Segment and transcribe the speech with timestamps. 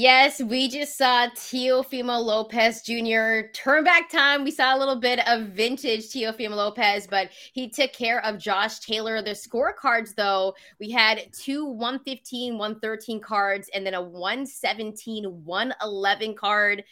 [0.00, 3.50] Yes, we just saw Teofimo Lopez Jr.
[3.52, 4.44] turn back time.
[4.44, 8.78] We saw a little bit of vintage Teofimo Lopez, but he took care of Josh
[8.78, 9.20] Taylor.
[9.20, 16.82] The scorecards, though, we had two 115, 113 cards, and then a 117, 111 card.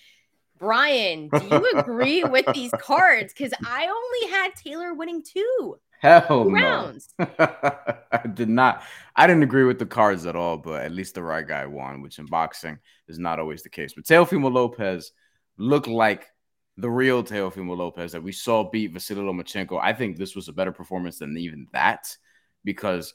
[0.58, 3.32] Bryan, do you agree with these cards?
[3.32, 5.78] Because I only had Taylor winning two.
[6.00, 6.94] Hell no.
[7.18, 8.82] I did not.
[9.16, 12.02] I didn't agree with the cards at all, but at least the right guy won,
[12.02, 13.94] which in boxing is not always the case.
[13.94, 15.12] But Teofimo Lopez
[15.56, 16.28] looked like
[16.76, 19.80] the real Teofimo Lopez that we saw beat Vasily Lomachenko.
[19.82, 22.16] I think this was a better performance than even that
[22.64, 23.14] because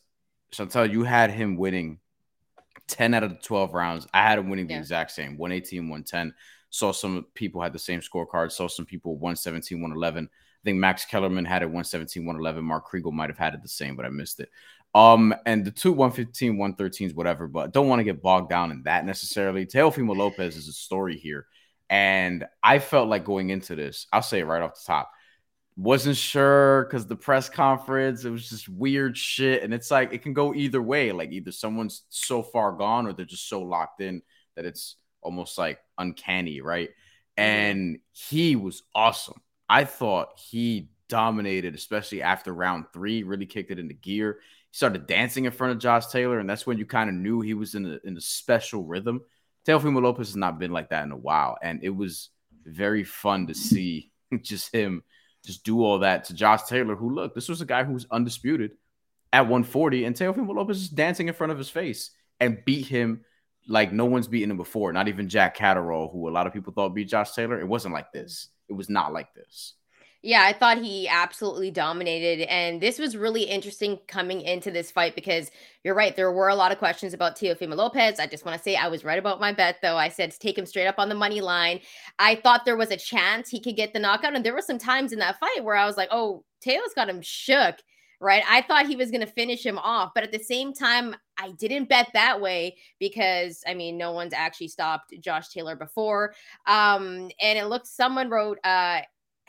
[0.54, 2.00] Shantelle, you had him winning
[2.88, 4.08] 10 out of the 12 rounds.
[4.14, 4.80] I had him winning the yeah.
[4.80, 6.34] exact same 118, 110.
[6.70, 10.30] Saw some people had the same scorecard, saw some people 117, 111.
[10.64, 12.64] I think Max Kellerman had it 117, 111.
[12.64, 14.50] Mark Kriegel might have had it the same, but I missed it.
[14.96, 18.84] Um, and the two 115, 113s, whatever, but don't want to get bogged down in
[18.84, 19.66] that necessarily.
[19.66, 21.48] Teofimo Lopez is a story here.
[21.90, 25.12] And I felt like going into this, I'll say it right off the top.
[25.76, 29.64] Wasn't sure because the press conference, it was just weird shit.
[29.64, 31.12] And it's like it can go either way.
[31.12, 34.22] Like either someone's so far gone or they're just so locked in
[34.56, 36.92] that it's almost like uncanny, right?
[37.36, 39.42] And he was awesome.
[39.70, 44.40] I thought he dominated, especially after round three, really kicked it into gear.
[44.72, 47.42] He started dancing in front of Josh Taylor, and that's when you kind of knew
[47.42, 49.22] he was in a, in a special rhythm.
[49.66, 52.30] Teofimo Lopez has not been like that in a while, and it was
[52.66, 55.04] very fun to see just him
[55.46, 58.08] just do all that to Josh Taylor, who look, this was a guy who was
[58.10, 58.72] undisputed
[59.32, 63.26] at 140, and Teofimo Lopez is dancing in front of his face and beat him
[63.68, 64.94] like no one's beaten him before.
[64.94, 67.60] Not even Jack Catterall, who a lot of people thought beat Josh Taylor.
[67.60, 68.50] It wasn't like this.
[68.70, 69.76] It was not like this.
[70.26, 72.50] Yeah, I thought he absolutely dominated.
[72.50, 75.52] And this was really interesting coming into this fight because
[75.84, 76.16] you're right.
[76.16, 78.22] There were a lot of questions about Teofimo Lopez.
[78.22, 79.98] I just want to say I was right about my bet, though.
[79.98, 81.82] I said take him straight up on the money line.
[82.20, 84.34] I thought there was a chance he could get the knockout.
[84.34, 87.10] And there were some times in that fight where I was like, oh, Teo's got
[87.10, 87.76] him shook
[88.24, 88.44] right?
[88.50, 91.52] I thought he was going to finish him off, but at the same time, I
[91.52, 96.34] didn't bet that way because I mean, no one's actually stopped Josh Taylor before.
[96.66, 99.02] Um, and it looks someone wrote uh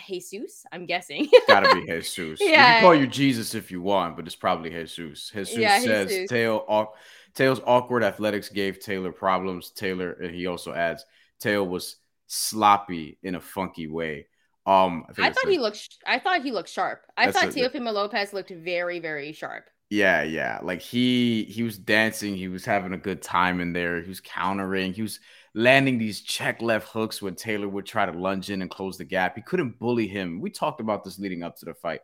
[0.08, 1.28] Jesus, I'm guessing.
[1.46, 2.40] Gotta be Jesus.
[2.40, 2.74] Yeah.
[2.74, 5.30] Can call you Jesus if you want, but it's probably Jesus.
[5.30, 6.28] Jesus yeah, says Jesus.
[6.28, 6.92] Tail
[7.34, 9.70] Tail's awkward athletics gave Taylor problems.
[9.70, 11.04] Taylor, and he also adds,
[11.40, 11.96] Tail was
[12.26, 14.26] sloppy in a funky way.
[14.66, 15.98] Um, I, I thought he looked.
[16.06, 17.02] I thought he looked sharp.
[17.16, 19.66] I thought Teofimo Lopez looked very, very sharp.
[19.90, 20.58] Yeah, yeah.
[20.62, 22.34] Like he he was dancing.
[22.34, 24.00] He was having a good time in there.
[24.02, 24.94] He was countering.
[24.94, 25.20] He was
[25.54, 29.04] landing these check left hooks when Taylor would try to lunge in and close the
[29.04, 29.36] gap.
[29.36, 30.40] He couldn't bully him.
[30.40, 32.00] We talked about this leading up to the fight.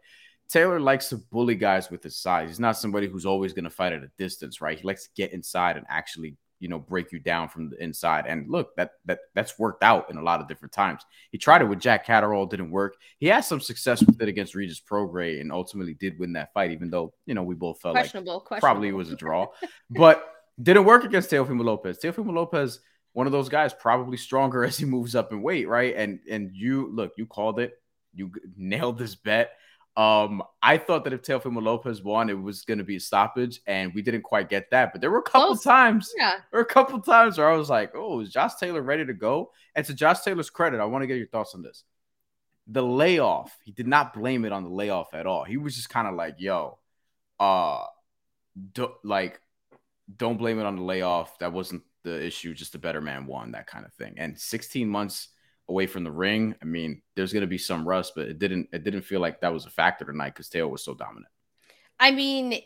[0.48, 2.48] Taylor likes to bully guys with his size.
[2.48, 4.78] He's not somebody who's always going to fight at a distance, right?
[4.78, 8.26] He likes to get inside and actually, you know, break you down from the inside.
[8.26, 11.02] And look, that that that's worked out in a lot of different times.
[11.32, 12.96] He tried it with Jack Catterall, didn't work.
[13.18, 16.70] He had some success with it against Regis Prograis and ultimately did win that fight,
[16.70, 18.12] even though you know we both felt like
[18.60, 19.48] probably it was a draw,
[19.90, 20.24] but
[20.62, 21.98] didn't work against Teofimo Lopez.
[21.98, 22.80] Teofimo Lopez
[23.12, 25.94] one of those guys probably stronger as he moves up in weight, right?
[25.96, 27.74] And and you look, you called it,
[28.14, 29.52] you nailed this bet.
[29.96, 33.60] Um, I thought that if Teofimo Lopez won, it was going to be a stoppage,
[33.66, 34.92] and we didn't quite get that.
[34.92, 35.64] But there were a couple Close.
[35.64, 38.82] times, yeah, there were a couple times where I was like, "Oh, is Josh Taylor
[38.82, 41.62] ready to go?" And to Josh Taylor's credit, I want to get your thoughts on
[41.62, 41.84] this.
[42.68, 45.44] The layoff, he did not blame it on the layoff at all.
[45.44, 46.78] He was just kind of like, "Yo,
[47.40, 47.84] uh,
[48.72, 49.40] do, like,
[50.16, 51.38] don't blame it on the layoff.
[51.40, 54.14] That wasn't the issue, just the better man won, that kind of thing.
[54.18, 55.28] And 16 months
[55.70, 58.68] away from the ring, I mean, there's going to be some rust, but it didn't
[58.72, 61.32] it didn't feel like that was a factor tonight because Teo was so dominant.
[61.98, 62.60] I mean,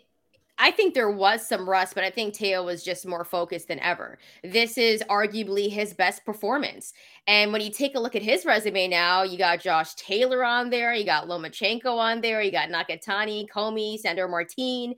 [0.56, 3.80] I think there was some rust, but I think Teo was just more focused than
[3.80, 4.18] ever.
[4.42, 6.92] This is arguably his best performance.
[7.26, 10.70] And when you take a look at his resume now, you got Josh Taylor on
[10.70, 14.94] there, you got Lomachenko on there, you got Nakatani, Commey, Sandor Martin.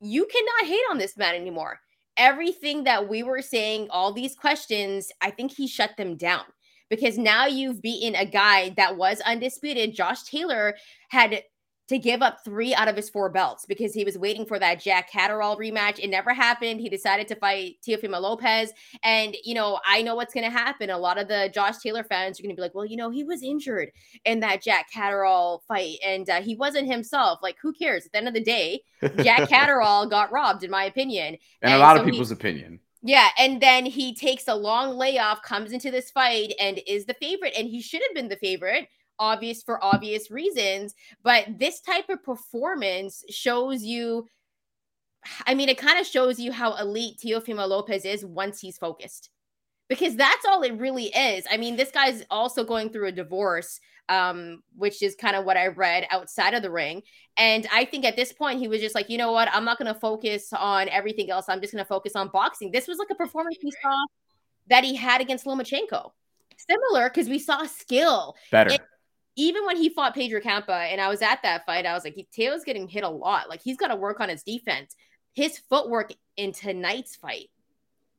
[0.00, 1.80] You cannot hate on this man anymore.
[2.18, 6.44] Everything that we were saying, all these questions, I think he shut them down
[6.92, 9.94] because now you've beaten a guy that was undisputed.
[9.94, 10.76] Josh Taylor
[11.08, 11.42] had
[11.88, 14.78] to give up three out of his four belts because he was waiting for that
[14.78, 15.98] Jack Catterall rematch.
[15.98, 16.82] It never happened.
[16.82, 18.74] He decided to fight Teofimo Lopez.
[19.02, 20.90] And, you know, I know what's going to happen.
[20.90, 23.08] A lot of the Josh Taylor fans are going to be like, well, you know,
[23.08, 23.90] he was injured
[24.26, 27.38] in that Jack Catterall fight and uh, he wasn't himself.
[27.42, 28.04] Like, who cares?
[28.04, 28.82] At the end of the day,
[29.22, 31.38] Jack Catterall got robbed, in my opinion.
[31.62, 32.80] And, and a lot so of people's he, opinion.
[33.02, 37.14] Yeah, and then he takes a long layoff, comes into this fight, and is the
[37.14, 37.52] favorite.
[37.56, 38.88] And he should have been the favorite
[39.18, 40.94] obvious for obvious reasons.
[41.22, 44.26] But this type of performance shows you,
[45.46, 49.30] I mean, it kind of shows you how elite Teofimo Lopez is once he's focused.
[49.88, 51.44] Because that's all it really is.
[51.50, 53.78] I mean, this guy's also going through a divorce,
[54.12, 57.02] um, which is kind of what I read outside of the ring.
[57.38, 59.48] And I think at this point, he was just like, you know what?
[59.52, 61.46] I'm not going to focus on everything else.
[61.48, 62.70] I'm just going to focus on boxing.
[62.70, 64.04] This was like a performance we saw
[64.68, 66.10] that he had against Lomachenko
[66.68, 68.36] similar because we saw skill.
[68.50, 68.74] Better.
[68.74, 68.82] It,
[69.34, 72.14] even when he fought Pedro Campa and I was at that fight, I was like,
[72.32, 73.48] Teo's getting hit a lot.
[73.48, 74.94] Like he's got to work on his defense.
[75.32, 77.48] His footwork in tonight's fight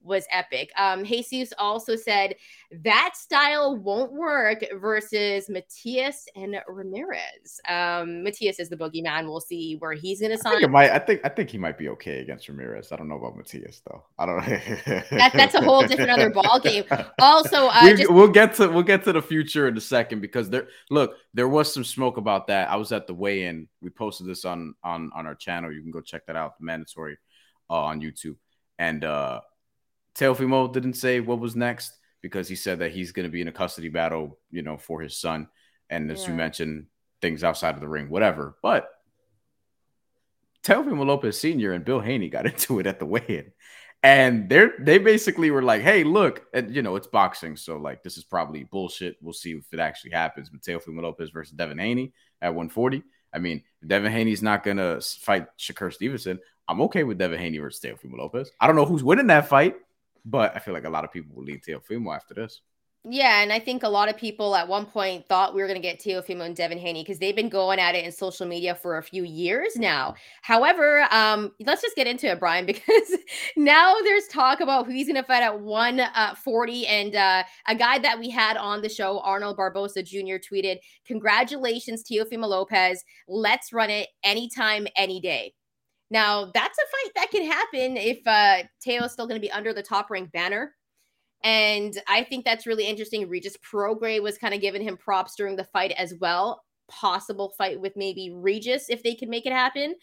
[0.03, 0.69] was epic.
[0.77, 2.35] Um, Jesus also said
[2.83, 7.61] that style won't work versus Matias and Ramirez.
[7.67, 9.25] Um, Matias is the boogeyman.
[9.25, 10.55] We'll see where he's going to sign.
[10.55, 12.91] I think, might, I think I think he might be okay against Ramirez.
[12.91, 14.03] I don't know about Matias though.
[14.19, 14.45] I don't.
[14.45, 16.83] that, that's a whole different other ball game.
[17.19, 20.19] Also, uh, we, just- we'll get to we'll get to the future in a second
[20.21, 20.67] because there.
[20.89, 22.69] Look, there was some smoke about that.
[22.69, 23.67] I was at the weigh-in.
[23.81, 25.71] We posted this on on on our channel.
[25.71, 26.55] You can go check that out.
[26.59, 27.17] Mandatory
[27.69, 28.35] uh, on YouTube
[28.77, 29.03] and.
[29.03, 29.41] uh
[30.15, 33.47] Teofimo didn't say what was next because he said that he's going to be in
[33.47, 35.47] a custody battle, you know, for his son.
[35.89, 36.29] And as yeah.
[36.29, 36.87] you mentioned,
[37.21, 38.55] things outside of the ring, whatever.
[38.61, 38.89] But
[40.63, 41.73] Teofimo Lopez Sr.
[41.73, 43.51] and Bill Haney got into it at the weigh-in.
[44.05, 47.55] And they're they basically were like, hey, look, and you know, it's boxing.
[47.55, 49.15] So like this is probably bullshit.
[49.21, 50.49] We'll see if it actually happens.
[50.49, 52.11] But Teofimo Lopez versus Devin Haney
[52.41, 53.01] at 140.
[53.33, 56.37] I mean, Devin Haney's not gonna fight Shakur Stevenson.
[56.67, 58.51] I'm okay with Devin Haney versus Teofimo Lopez.
[58.59, 59.75] I don't know who's winning that fight.
[60.25, 62.61] But I feel like a lot of people will lean Teofimo after this.
[63.05, 65.81] Yeah, and I think a lot of people at one point thought we were going
[65.81, 68.75] to get Teofimo and Devin Haney because they've been going at it in social media
[68.75, 70.15] for a few years now.
[70.41, 73.17] However, um, let's just get into it, Bryan, because
[73.57, 76.85] now there's talk about who he's going to fight at 140.
[76.85, 80.77] Uh, and uh, a guy that we had on the show, Arnold Barboza Jr., tweeted,
[81.05, 83.03] Congratulations, Teofimo Lopez.
[83.27, 85.53] Let's run it anytime, any day.
[86.13, 89.51] Now, that's a fight that can happen if uh, Teo is still going to be
[89.51, 90.75] under the top rank banner.
[91.43, 93.27] And I think that's really interesting.
[93.27, 96.63] Regis Prograis was kind of giving him props during the fight as well.
[96.87, 99.95] Possible fight with maybe Regis if they can make it happen.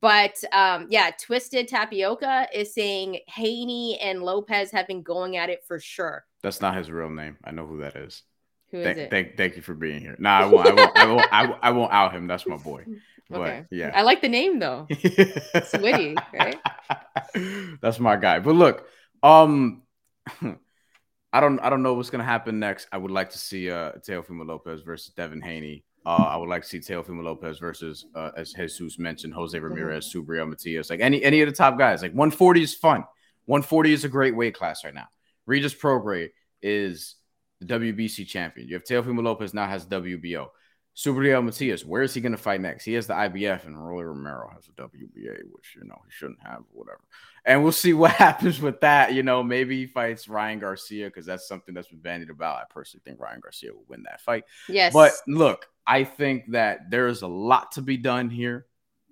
[0.00, 5.62] But um, yeah, Twisted Tapioca is saying Haney and Lopez have been going at it
[5.68, 6.24] for sure.
[6.42, 7.36] That's not his real name.
[7.44, 8.22] I know who that is.
[8.70, 9.10] Who is it?
[9.10, 10.16] Thank, thank you for being here.
[10.18, 10.68] Nah, I won't.
[10.68, 10.96] I won't.
[10.96, 12.26] I won't, I won't, I won't out him.
[12.26, 12.86] That's my boy.
[13.32, 13.66] Okay.
[13.68, 13.92] But, yeah.
[13.94, 14.86] I like the name though.
[14.90, 16.58] it's witty, right?
[17.80, 18.40] That's my guy.
[18.40, 18.86] But look,
[19.22, 19.82] um
[21.32, 22.88] I don't I don't know what's gonna happen next.
[22.92, 25.84] I would like to see uh Teofimo Lopez versus Devin Haney.
[26.06, 29.66] Uh, I would like to see Teofimo Lopez versus uh, as Jesus mentioned, Jose mm-hmm.
[29.66, 30.30] Ramirez, mm-hmm.
[30.30, 32.00] Subriel Matias, like any any of the top guys.
[32.00, 33.04] Like 140 is fun.
[33.46, 35.08] 140 is a great weight class right now.
[35.46, 36.30] Regis Prograis
[36.62, 37.16] is
[37.60, 38.68] the WBC champion.
[38.68, 40.48] You have Teofimo Lopez now has WBO.
[41.00, 42.84] Subriel Matias, where is he going to fight next?
[42.84, 46.42] He has the IBF, and Rolly Romero has a WBA, which you know he shouldn't
[46.42, 47.00] have, whatever.
[47.46, 49.14] And we'll see what happens with that.
[49.14, 52.56] You know, maybe he fights Ryan Garcia because that's something that's been bandied about.
[52.56, 54.44] I personally think Ryan Garcia will win that fight.
[54.68, 58.66] Yes, but look, I think that there is a lot to be done here.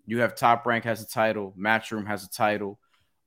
[0.04, 2.78] You have Top Rank has a title, Matchroom has a title,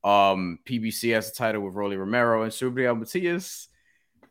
[0.03, 3.70] um, PBC has a title with Rolly Romero and Subriel Matias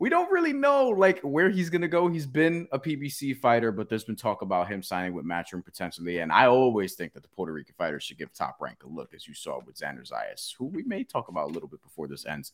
[0.01, 2.07] we don't really know like where he's gonna go.
[2.07, 6.17] He's been a PBC fighter, but there's been talk about him signing with Matchroom potentially.
[6.17, 9.13] And I always think that the Puerto Rican fighters should give top rank a look,
[9.13, 12.07] as you saw with Xander Zayas, who we may talk about a little bit before
[12.07, 12.51] this ends.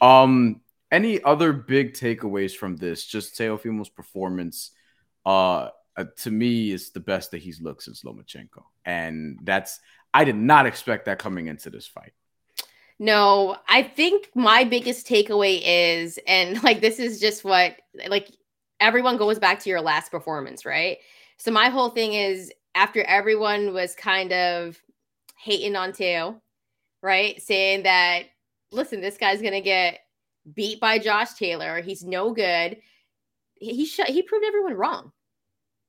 [0.00, 3.04] Um, any other big takeaways from this?
[3.04, 4.70] Just Teofimo's performance.
[5.26, 9.80] Uh, uh, to me, is the best that he's looked since Lomachenko, and that's
[10.14, 12.14] I did not expect that coming into this fight.
[12.98, 17.76] No, I think my biggest takeaway is, and like this is just what
[18.08, 18.30] like
[18.80, 20.98] everyone goes back to your last performance, right?
[21.38, 24.78] So my whole thing is after everyone was kind of
[25.38, 26.40] hating on Teo,
[27.02, 27.40] right?
[27.40, 28.24] Saying that,
[28.72, 30.00] listen, this guy's gonna get
[30.54, 31.80] beat by Josh Taylor.
[31.82, 32.78] He's no good.
[33.54, 35.12] He sh- he proved everyone wrong.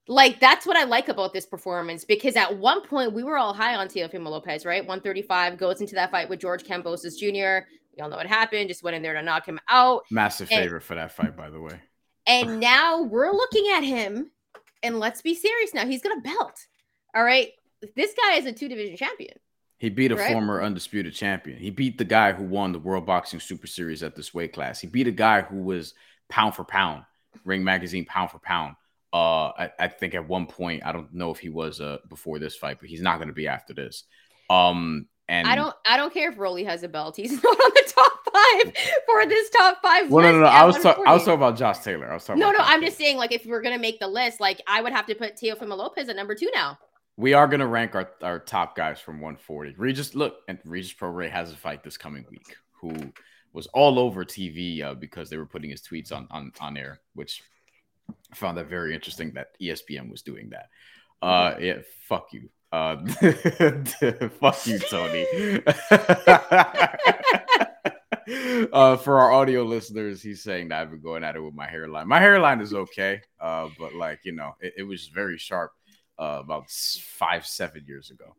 [0.07, 3.53] Like that's what I like about this performance because at one point we were all
[3.53, 4.81] high on Teofimo Lopez, right?
[4.81, 7.67] 135 goes into that fight with George Kambosos Jr.
[7.95, 8.69] We all know what happened.
[8.69, 10.03] Just went in there to knock him out.
[10.09, 11.81] Massive and, favorite for that fight, by the way.
[12.25, 14.31] And now we're looking at him,
[14.81, 15.85] and let's be serious now.
[15.85, 16.65] He's gonna belt.
[17.13, 17.49] All right.
[17.95, 19.37] This guy is a two division champion.
[19.77, 20.31] He beat a right?
[20.31, 21.59] former undisputed champion.
[21.59, 24.79] He beat the guy who won the World Boxing Super Series at this weight class.
[24.79, 25.93] He beat a guy who was
[26.29, 27.03] pound for pound,
[27.43, 28.75] Ring Magazine pound for pound
[29.13, 32.39] uh, I, I, think at one point, I don't know if he was uh before
[32.39, 34.03] this fight, but he's not going to be after this.
[34.49, 37.15] Um, and I don't, I don't care if Rolly has a belt.
[37.15, 38.73] He's not on the top five
[39.05, 40.09] for this top five.
[40.09, 40.45] Well, no, no, no.
[40.45, 42.09] I was, talking, I was talking about Josh Taylor.
[42.09, 42.39] I was talking.
[42.39, 42.59] No, no.
[42.59, 42.87] Josh I'm Taylor.
[42.87, 45.35] just saying, like, if we're gonna make the list, like, I would have to put
[45.35, 46.77] Teofimo Lopez at number two now.
[47.17, 49.75] We are gonna rank our, our top guys from 140.
[49.77, 52.55] Regis, look, and Regis Prograis has a fight this coming week.
[52.81, 52.93] Who
[53.53, 56.99] was all over TV uh, because they were putting his tweets on on on air,
[57.15, 57.41] which
[58.09, 60.69] I found that very interesting that ESPN was doing that.
[61.21, 62.49] Uh, yeah, fuck you.
[62.71, 63.05] Uh,
[64.39, 65.25] fuck you, Tony.
[68.73, 71.67] uh, for our audio listeners, he's saying that I've been going at it with my
[71.67, 72.07] hairline.
[72.07, 75.71] My hairline is okay, uh, but like you know, it, it was very sharp
[76.19, 78.35] uh, about five, seven years ago.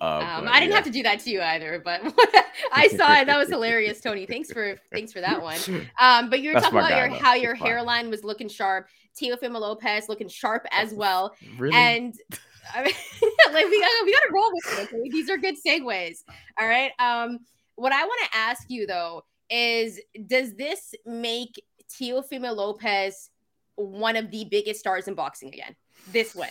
[0.00, 0.76] Uh, um, but, I didn't yeah.
[0.76, 2.00] have to do that to you either, but
[2.72, 3.26] I saw it.
[3.26, 4.26] That was hilarious, Tony.
[4.26, 5.58] Thanks for thanks for that one.
[5.98, 8.88] Um, but you were talking about your, how your hairline was looking sharp.
[9.20, 11.34] Teofimo Lopez looking sharp as well.
[11.56, 11.74] Really?
[11.74, 12.14] And
[12.74, 12.92] I mean,
[13.52, 14.82] like we got we got to roll with it.
[14.84, 15.08] Okay?
[15.10, 16.22] These are good segues.
[16.60, 16.92] All right.
[16.98, 17.40] Um,
[17.74, 21.60] what I want to ask you though is, does this make
[21.98, 23.30] Teofimo Lopez
[23.76, 25.74] one of the biggest stars in boxing again?
[26.12, 26.50] This win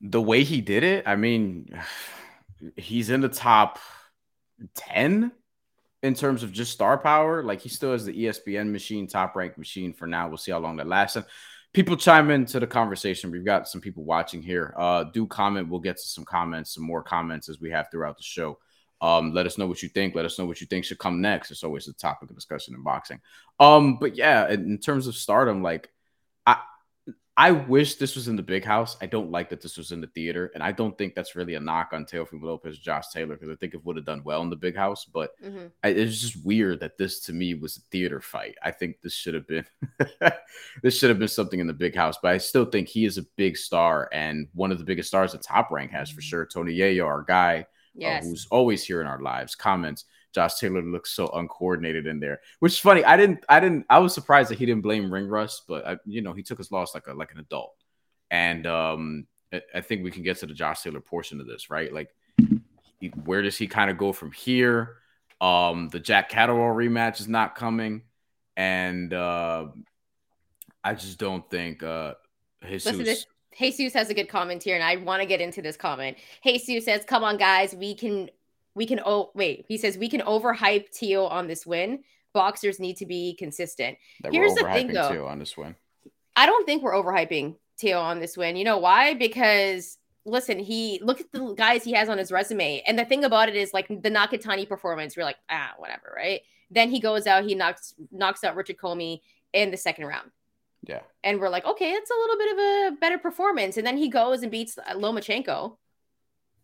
[0.00, 1.68] the way he did it, I mean,
[2.76, 3.78] he's in the top
[4.74, 5.32] 10
[6.02, 7.42] in terms of just star power.
[7.42, 10.28] Like he still has the ESPN machine, top ranked machine for now.
[10.28, 11.16] We'll see how long that lasts.
[11.16, 11.24] And
[11.72, 13.30] people chime into the conversation.
[13.30, 14.74] We've got some people watching here.
[14.76, 15.68] Uh, do comment.
[15.68, 18.58] We'll get to some comments, some more comments as we have throughout the show.
[19.02, 20.14] Um, let us know what you think.
[20.14, 21.50] Let us know what you think should come next.
[21.50, 23.20] It's always a topic of discussion in boxing.
[23.60, 25.90] Um, but yeah, in, in terms of stardom, like
[27.38, 28.96] I wish this was in the big house.
[29.02, 31.54] I don't like that this was in the theater, and I don't think that's really
[31.54, 34.40] a knock on Teofimo Lopez, Josh Taylor, because I think it would have done well
[34.40, 35.04] in the big house.
[35.04, 35.66] But mm-hmm.
[35.84, 38.54] It's just weird that this to me was a theater fight.
[38.62, 39.66] I think this should have been
[40.82, 42.16] this should have been something in the big house.
[42.22, 45.32] But I still think he is a big star and one of the biggest stars
[45.32, 46.46] that Top Rank has for sure.
[46.46, 47.64] Tony Yayo, our guy, uh,
[47.94, 48.24] yes.
[48.24, 52.42] uh, who's always here in our lives, comments Josh Taylor looks so uncoordinated in there,
[52.58, 53.02] which is funny.
[53.02, 55.96] I didn't, I didn't, I was surprised that he didn't blame ring rust, but I,
[56.04, 57.74] you know, he took his loss like a like an adult,
[58.30, 59.26] and um,
[59.74, 61.90] I think we can get to the Josh Taylor portion of this, right?
[61.90, 62.14] Like,
[63.00, 64.98] he, where does he kind of go from here?
[65.40, 68.02] Um, the Jack Catterall rematch is not coming,
[68.58, 69.68] and uh,
[70.84, 72.12] I just don't think uh,
[72.62, 73.24] Jesus.
[73.58, 76.18] Jesus has a good comment here, and I want to get into this comment.
[76.44, 78.28] Jesus says, "Come on, guys, we can
[78.76, 82.04] we can oh wait he says we can overhype Teo on this win.
[82.32, 83.96] Boxers need to be consistent.
[84.22, 85.10] That Here's the thing though.
[85.10, 85.74] Teo on this win.
[86.36, 88.56] I don't think we're overhyping Teo on this win.
[88.56, 89.14] You know why?
[89.14, 92.82] Because listen, he look at the guys he has on his resume.
[92.86, 96.42] And the thing about it is like the Nakatani performance, we're like, ah, whatever, right?
[96.70, 100.30] Then he goes out, he knocks knocks out Richard Commey in the second round.
[100.82, 101.00] Yeah.
[101.24, 103.76] And we're like, okay, it's a little bit of a better performance.
[103.76, 105.76] And then he goes and beats Lomachenko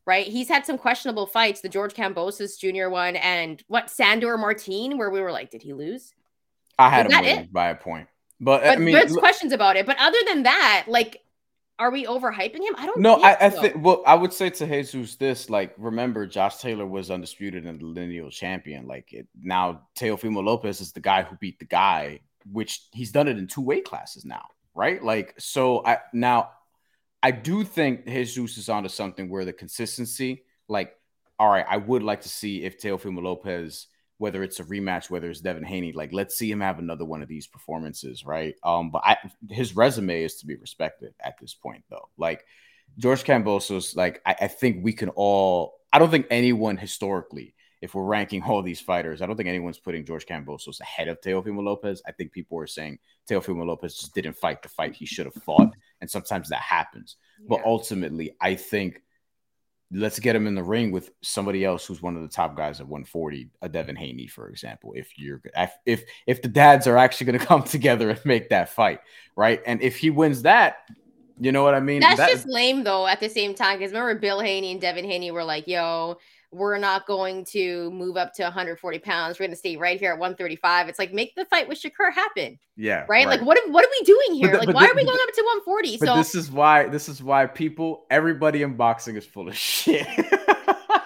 [0.07, 0.27] right?
[0.27, 2.89] He's had some questionable fights, the George Kambosos Jr.
[2.89, 6.15] one and what Sandor Martin, where we were like, did he lose?
[6.79, 7.53] I had him it?
[7.53, 8.09] by a point.
[8.41, 9.87] But, but I mean, there's questions about it.
[9.87, 11.21] But other than that, like,
[11.79, 12.75] are we overhyping him?
[12.77, 13.01] I don't.
[13.01, 13.61] No, think I, I so.
[13.61, 13.85] think.
[13.85, 17.85] Well, I would say to Jesus this: like, remember, Josh Taylor was undisputed and the
[17.85, 18.87] lineal champion.
[18.87, 23.29] Like, it, now Teofimo Lopez is the guy who beat the guy, which he's done
[23.29, 25.03] it in two weight classes now, right?
[25.03, 26.51] Like, so I now
[27.23, 30.95] I do think Jesus is onto something where the consistency, like,
[31.39, 33.87] all right, I would like to see if Teofimo Lopez,
[34.19, 37.23] whether it's a rematch, whether it's Devin Haney, like, let's see him have another one
[37.23, 38.55] of these performances, right?
[38.65, 39.17] Um, but I,
[39.51, 42.09] his resume is to be respected at this point, though.
[42.17, 42.45] Like,
[42.99, 47.97] George Kambosos, like, I, I think we can all, I don't think anyone historically if
[47.97, 51.65] we're ranking all these fighters, I don't think anyone's putting George Kambosos ahead of Teofimo
[51.65, 52.01] Lopez.
[52.07, 55.35] I think people are saying Teofimo Lopez just didn't fight the fight he should have
[55.35, 57.17] fought, and sometimes that happens.
[57.41, 57.47] Yeah.
[57.49, 59.01] But ultimately, I think
[59.91, 62.81] let's get him in the ring with somebody else who's one of the top guys
[62.81, 64.93] at 140, a Devin Haney, for example.
[64.95, 65.41] If you're
[65.87, 69.01] if if the dads are actually going to come together and make that fight,
[69.37, 69.63] right?
[69.65, 70.79] And if he wins that,
[71.41, 72.01] You know what I mean?
[72.01, 73.07] That's that, just lame though.
[73.07, 76.19] At the same time, because remember Bill Haney and Devin Haney were like, "Yo,
[76.53, 79.39] we're not going to move up to 140 pounds.
[79.39, 80.89] We're going to stay right here at 135.
[80.89, 82.59] It's like make the fight with Shakur happen.
[82.77, 83.01] Yeah.
[83.01, 83.09] Right?
[83.09, 83.27] right.
[83.27, 84.53] Like what what are we doing here?
[84.53, 85.97] The, like why the, are we going up to 140?
[85.99, 89.57] But so this is why this is why people everybody in boxing is full of
[89.57, 90.07] shit.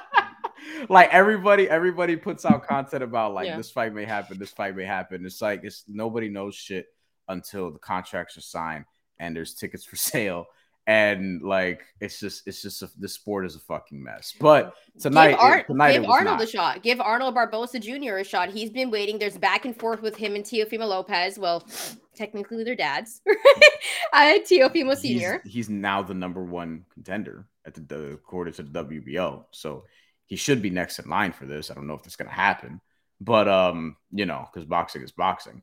[0.88, 3.57] like everybody everybody puts out content about like yeah.
[3.57, 5.25] this fight may happen, this fight may happen.
[5.25, 6.87] It's like it's nobody knows shit
[7.29, 8.85] until the contracts are signed
[9.19, 10.47] and there's tickets for sale
[10.87, 14.33] and like it's just it's just a, the sport is a fucking mess.
[14.38, 16.45] But tonight, give, Ar- it, tonight give Arnold not.
[16.45, 16.83] a shot.
[16.83, 18.19] Give Arnold Barboza Jr.
[18.19, 18.50] a shot.
[18.50, 19.19] He's been waiting.
[19.19, 21.38] There's back and forth with him and Teofimo Lopez.
[21.38, 21.66] Well,
[22.14, 23.21] technically they're dads.
[24.12, 25.40] uh, Teofimo Senior.
[25.45, 29.45] He's, he's, now the number one contender at the, the according to the WBO.
[29.50, 29.85] So
[30.26, 31.71] he should be next in line for this.
[31.71, 32.81] I don't know if that's gonna happen,
[33.21, 35.62] but um, you know, because boxing is boxing.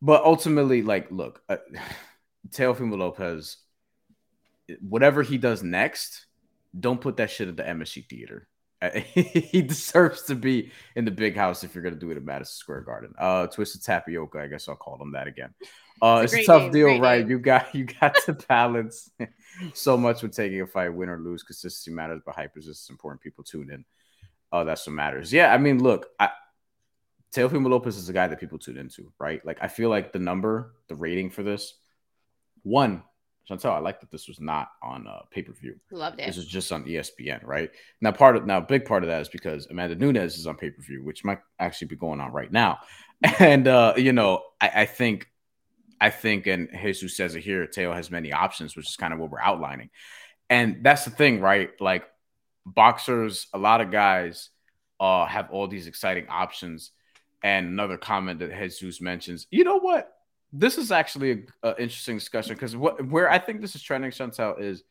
[0.00, 1.56] But ultimately, like, look, uh,
[2.50, 3.58] Teofimo Lopez
[4.80, 6.26] whatever he does next,
[6.78, 8.48] don't put that shit at the MSG Theater.
[9.14, 12.54] he deserves to be in the big house if you're gonna do it at Madison
[12.54, 13.14] Square Garden.
[13.18, 15.54] Uh, Twisted Tapioca, I guess I'll call him that again.
[16.02, 17.20] Uh, it's, it's a, tough name, deal, right?
[17.20, 17.30] Name.
[17.30, 19.10] You got you got to balance
[19.72, 21.42] so much with taking a fight, win or lose.
[21.42, 23.22] Consistency matters, but hype is just important.
[23.22, 23.84] People tune in.
[24.52, 25.32] Oh, uh, that's what matters.
[25.32, 26.28] Yeah, I mean, look, I,
[27.34, 29.44] Teofimo Lopez is a guy that people tune into, right?
[29.44, 31.74] Like, I feel like the number, the rating for this,
[32.62, 33.02] one,
[33.48, 35.76] Shantelle, I like that this was not on uh, pay per view.
[35.90, 36.26] Loved it.
[36.26, 37.70] This is just on ESPN, right?
[38.00, 40.70] Now, part of now, big part of that is because Amanda Nunes is on pay
[40.70, 42.78] per view, which might actually be going on right now.
[43.38, 45.26] And uh, you know, I, I, think,
[45.98, 47.66] I think, and Jesus says it here.
[47.66, 49.88] Teo has many options, which is kind of what we're outlining.
[50.50, 51.70] And that's the thing, right?
[51.80, 52.04] Like
[52.66, 54.50] boxers, a lot of guys
[55.00, 56.90] uh, have all these exciting options.
[57.42, 60.12] And another comment that Jesus mentions, you know what?
[60.52, 64.60] This is actually an interesting discussion because what where I think this is trending, Shantelle,
[64.60, 64.82] is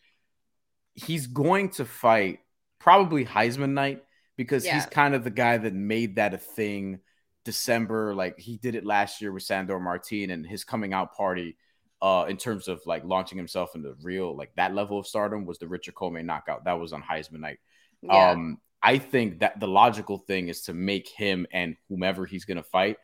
[0.93, 2.39] he's going to fight
[2.79, 4.03] probably Heisman night
[4.37, 4.75] because yeah.
[4.75, 6.99] he's kind of the guy that made that a thing.
[7.45, 11.57] December, like he did it last year with Sandor Martin and his coming out party.
[12.01, 15.57] Uh, in terms of like launching himself into real like that level of stardom was
[15.57, 16.65] the Richard Commey knockout.
[16.65, 17.57] That was on Heisman night.
[18.01, 18.31] Yeah.
[18.31, 22.63] Um, I think that the logical thing is to make him and whomever he's gonna
[22.63, 22.97] fight.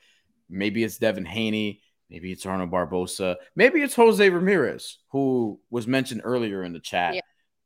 [0.50, 3.38] Maybe it's Devin Haney Maybe it's Arnold Barboza.
[3.56, 7.16] Maybe it's Jose Ramirez, who was mentioned earlier in the chat.
[7.16, 7.22] Yeah.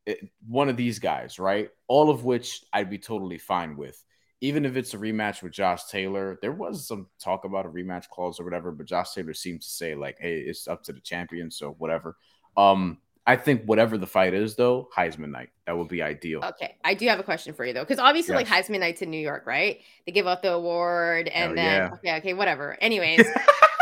[0.05, 1.71] It, one of these guys, right?
[1.88, 4.01] All of which I'd be totally fine with.
[4.41, 8.08] Even if it's a rematch with Josh Taylor, there was some talk about a rematch
[8.10, 10.99] clause or whatever, but Josh Taylor seemed to say, like, hey, it's up to the
[10.99, 12.15] champion, so whatever.
[12.55, 16.43] Um, I think whatever the fight is, though, Heisman night that would be ideal.
[16.43, 18.47] Okay, I do have a question for you though, because obviously, yes.
[18.47, 19.79] like Heisman nights in New York, right?
[20.05, 21.89] They give out the award, and then yeah.
[21.93, 22.77] okay, okay, whatever.
[22.79, 23.25] Anyways,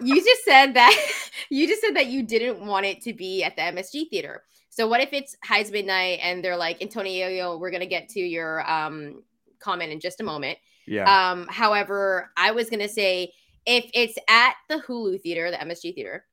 [0.00, 0.96] you just said that
[1.50, 4.42] you just said that you didn't want it to be at the MSG theater.
[4.70, 8.68] So what if it's Heisman night and they're like, Antonio, we're gonna get to your
[8.70, 9.22] um
[9.58, 10.58] comment in just a moment.
[10.86, 11.30] Yeah.
[11.30, 13.32] Um, however, I was gonna say
[13.66, 16.24] if it's at the Hulu theater, the MSG theater,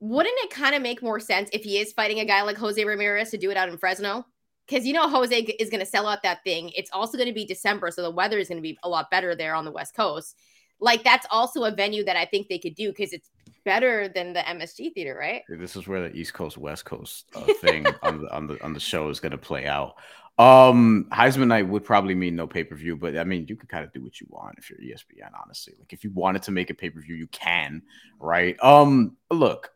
[0.00, 2.82] wouldn't it kind of make more sense if he is fighting a guy like Jose
[2.82, 4.26] Ramirez to do it out in Fresno?
[4.66, 6.70] Because you know Jose is going to sell out that thing.
[6.74, 9.10] It's also going to be December, so the weather is going to be a lot
[9.10, 10.36] better there on the West Coast
[10.82, 13.30] like that's also a venue that I think they could do because it's
[13.64, 15.42] better than the MSG theater, right?
[15.48, 18.72] This is where the East Coast West Coast uh, thing on the on the on
[18.74, 19.94] the show is going to play out.
[20.38, 23.68] Um, Heisman night would probably mean no pay per view, but I mean, you can
[23.68, 25.30] kind of do what you want if you're ESPN.
[25.40, 27.82] Honestly, like if you wanted to make a pay per view, you can,
[28.18, 28.56] right?
[28.62, 29.70] Um, look,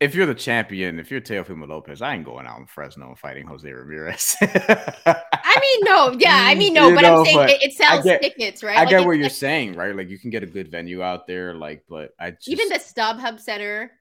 [0.00, 3.18] if you're the champion, if you're Teofimo Lopez, I ain't going out in Fresno and
[3.18, 4.34] fighting Jose Ramirez.
[4.40, 7.72] I mean, no, yeah, I mean, no, you but know, I'm saying but it, it,
[7.74, 8.78] sells get, tickets, right?
[8.78, 9.94] I like, get what you're like, saying, right?
[9.94, 12.76] Like you can get a good venue out there, like, but I just, even the
[12.76, 13.92] StubHub Center.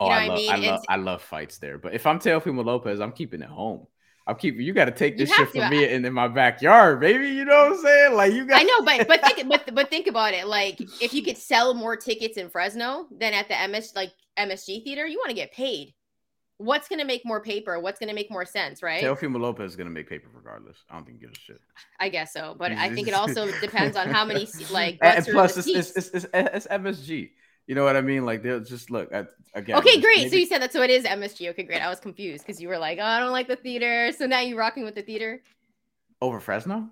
[0.00, 0.50] oh, I, love, I, mean?
[0.50, 3.86] I love, I love fights there, but if I'm Teofimo Lopez, I'm keeping it home.
[4.28, 4.60] I'm keeping.
[4.60, 7.28] You got to take this shit from me in, in my backyard, baby.
[7.28, 8.14] You know what I'm saying?
[8.14, 8.60] Like you got.
[8.60, 10.46] I know, but but think but but think about it.
[10.46, 14.84] Like if you could sell more tickets in Fresno than at the MS like MSG
[14.84, 15.94] theater, you want to get paid.
[16.58, 17.78] What's going to make more paper?
[17.80, 19.02] What's going to make more sense, right?
[19.02, 20.76] Teofimo Lopez is going to make paper regardless.
[20.90, 21.60] I don't think he gives a shit.
[21.98, 24.98] I guess so, but I think it also depends on how many like.
[25.00, 27.30] And, plus, it's, it's, it's, it's, it's MSG.
[27.68, 28.24] You know what I mean?
[28.24, 29.76] Like they'll just look at again.
[29.76, 30.16] Okay, great.
[30.16, 30.30] Maybe...
[30.30, 30.72] So you said that.
[30.72, 31.50] So it is MSG.
[31.50, 31.82] Okay, great.
[31.82, 34.40] I was confused because you were like, "Oh, I don't like the theater." So now
[34.40, 35.42] you're rocking with the theater
[36.22, 36.88] over Fresno.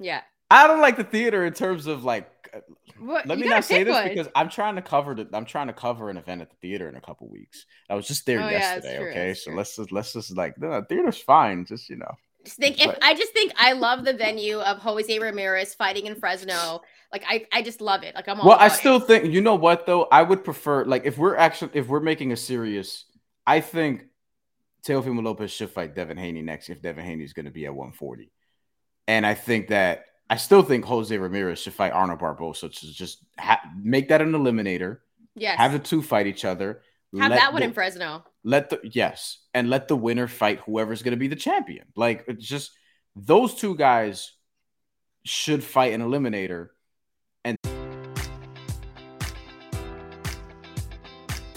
[0.00, 0.22] Yeah.
[0.50, 2.28] I don't like the theater in terms of like.
[2.52, 2.58] Uh,
[2.98, 3.24] what?
[3.24, 4.08] Let you me not say this one.
[4.08, 5.28] because I'm trying to cover the.
[5.32, 7.64] I'm trying to cover an event at the theater in a couple weeks.
[7.88, 8.94] I was just there oh, yesterday.
[8.94, 11.66] Yeah, okay, so let's just let's just like the theater's fine.
[11.66, 12.12] Just you know.
[12.44, 16.14] Just think if I just think I love the venue of Jose Ramirez fighting in
[16.14, 16.80] Fresno.
[17.12, 18.14] Like I, I just love it.
[18.14, 18.38] Like I'm.
[18.38, 19.06] well, I still it.
[19.06, 20.04] think you know what though.
[20.10, 23.04] I would prefer like if we're actually if we're making a serious.
[23.46, 24.06] I think
[24.86, 27.74] Teofimo Lopez should fight Devin Haney next if Devin Haney is going to be at
[27.74, 28.30] 140,
[29.08, 33.24] and I think that I still think Jose Ramirez should fight Arnold Barboza to just
[33.38, 34.98] ha- make that an eliminator.
[35.34, 35.58] Yes.
[35.58, 36.82] Have the two fight each other.
[37.18, 38.24] Have that one the, in Fresno.
[38.42, 41.86] Let the yes, and let the winner fight whoever's going to be the champion.
[41.94, 42.72] Like it's just
[43.14, 44.32] those two guys
[45.24, 46.68] should fight an eliminator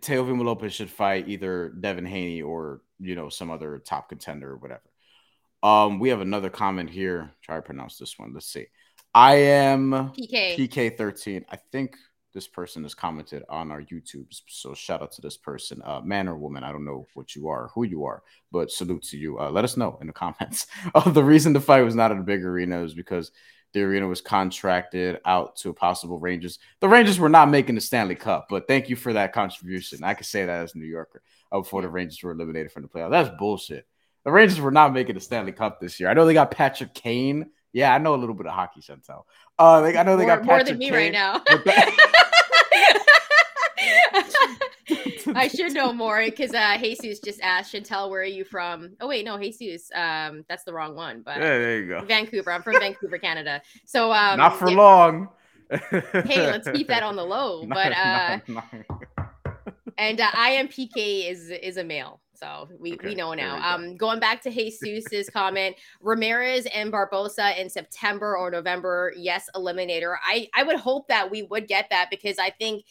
[0.00, 4.56] Teofimo Lopez should fight either Devin Haney or you know some other top contender or
[4.56, 4.82] whatever.
[5.62, 7.32] Um, we have another comment here.
[7.42, 8.32] Try to pronounce this one.
[8.32, 8.66] Let's see.
[9.14, 11.44] I am PK PK thirteen.
[11.50, 11.96] I think
[12.32, 14.26] this person has commented on our YouTube.
[14.48, 16.62] So shout out to this person, uh, man or woman.
[16.62, 19.38] I don't know what you are, who you are, but salute to you.
[19.38, 20.66] Uh, let us know in the comments.
[20.94, 23.32] uh, the reason the fight was not in a big arena is because
[23.72, 26.58] the arena was contracted out to a possible Rangers.
[26.80, 30.02] The Rangers were not making the Stanley Cup, but thank you for that contribution.
[30.02, 32.82] I can say that as a New Yorker uh, before the Rangers were eliminated from
[32.82, 33.10] the playoffs.
[33.10, 33.86] That's bullshit.
[34.24, 36.08] The Rangers were not making the Stanley Cup this year.
[36.08, 37.50] I know they got Patrick Kane.
[37.72, 39.24] Yeah, I know a little bit of hockey, Shantelle.
[39.58, 41.42] Uh, I know they more, got Patrick more than me Kane, right now.
[45.34, 49.08] I should know more because uh, Jesus just asked Shantelle, "Where are you from?" Oh
[49.08, 49.90] wait, no, Jesus.
[49.94, 51.22] Um, that's the wrong one.
[51.22, 52.04] But yeah, there you go.
[52.04, 52.52] Vancouver.
[52.52, 53.62] I'm from Vancouver, Canada.
[53.84, 54.76] So um, not for yeah.
[54.76, 55.28] long.
[55.70, 57.66] hey, let's keep that on the low.
[57.68, 58.38] But uh,
[59.98, 62.20] and uh, IMPK is is a male.
[62.34, 63.56] So we, okay, we know now.
[63.56, 69.48] We um, going back to Jesus's comment, Ramirez and Barboza in September or November, yes,
[69.54, 70.16] eliminator.
[70.24, 72.84] I I would hope that we would get that because I think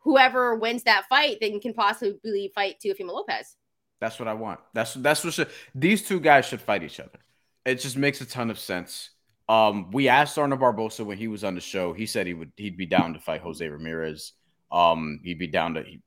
[0.00, 3.56] whoever wins that fight then can possibly fight Teofimo Lopez.
[4.00, 4.60] That's what I want.
[4.74, 7.18] That's that's what should these two guys should fight each other.
[7.64, 9.10] It just makes a ton of sense.
[9.48, 11.92] Um, we asked Arnold Barboza when he was on the show.
[11.92, 14.32] He said he would he'd be down to fight Jose Ramirez.
[14.70, 16.00] Um, he'd be down to he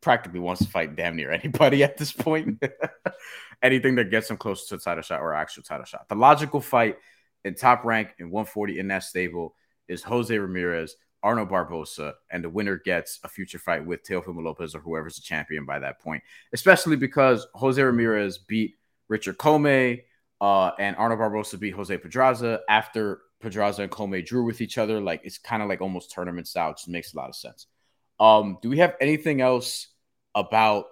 [0.00, 2.62] practically wants to fight damn near anybody at this point.
[3.62, 6.08] Anything that gets him close to a title shot or actual title shot.
[6.08, 6.98] The logical fight
[7.44, 9.54] in top rank in 140 in that stable
[9.88, 14.74] is Jose Ramirez Arnold Barboza, and the winner gets a future fight with Teofimo Lopez
[14.74, 16.22] or whoever's the champion by that point.
[16.52, 18.76] Especially because Jose Ramirez beat
[19.08, 20.02] Richard Commey,
[20.40, 25.00] uh, and Arnold Barboza beat Jose Pedraza after Pedraza and Commey drew with each other.
[25.00, 26.72] Like it's kind of like almost tournament style.
[26.72, 27.66] Just makes a lot of sense.
[28.20, 29.88] Um, do we have anything else
[30.34, 30.86] about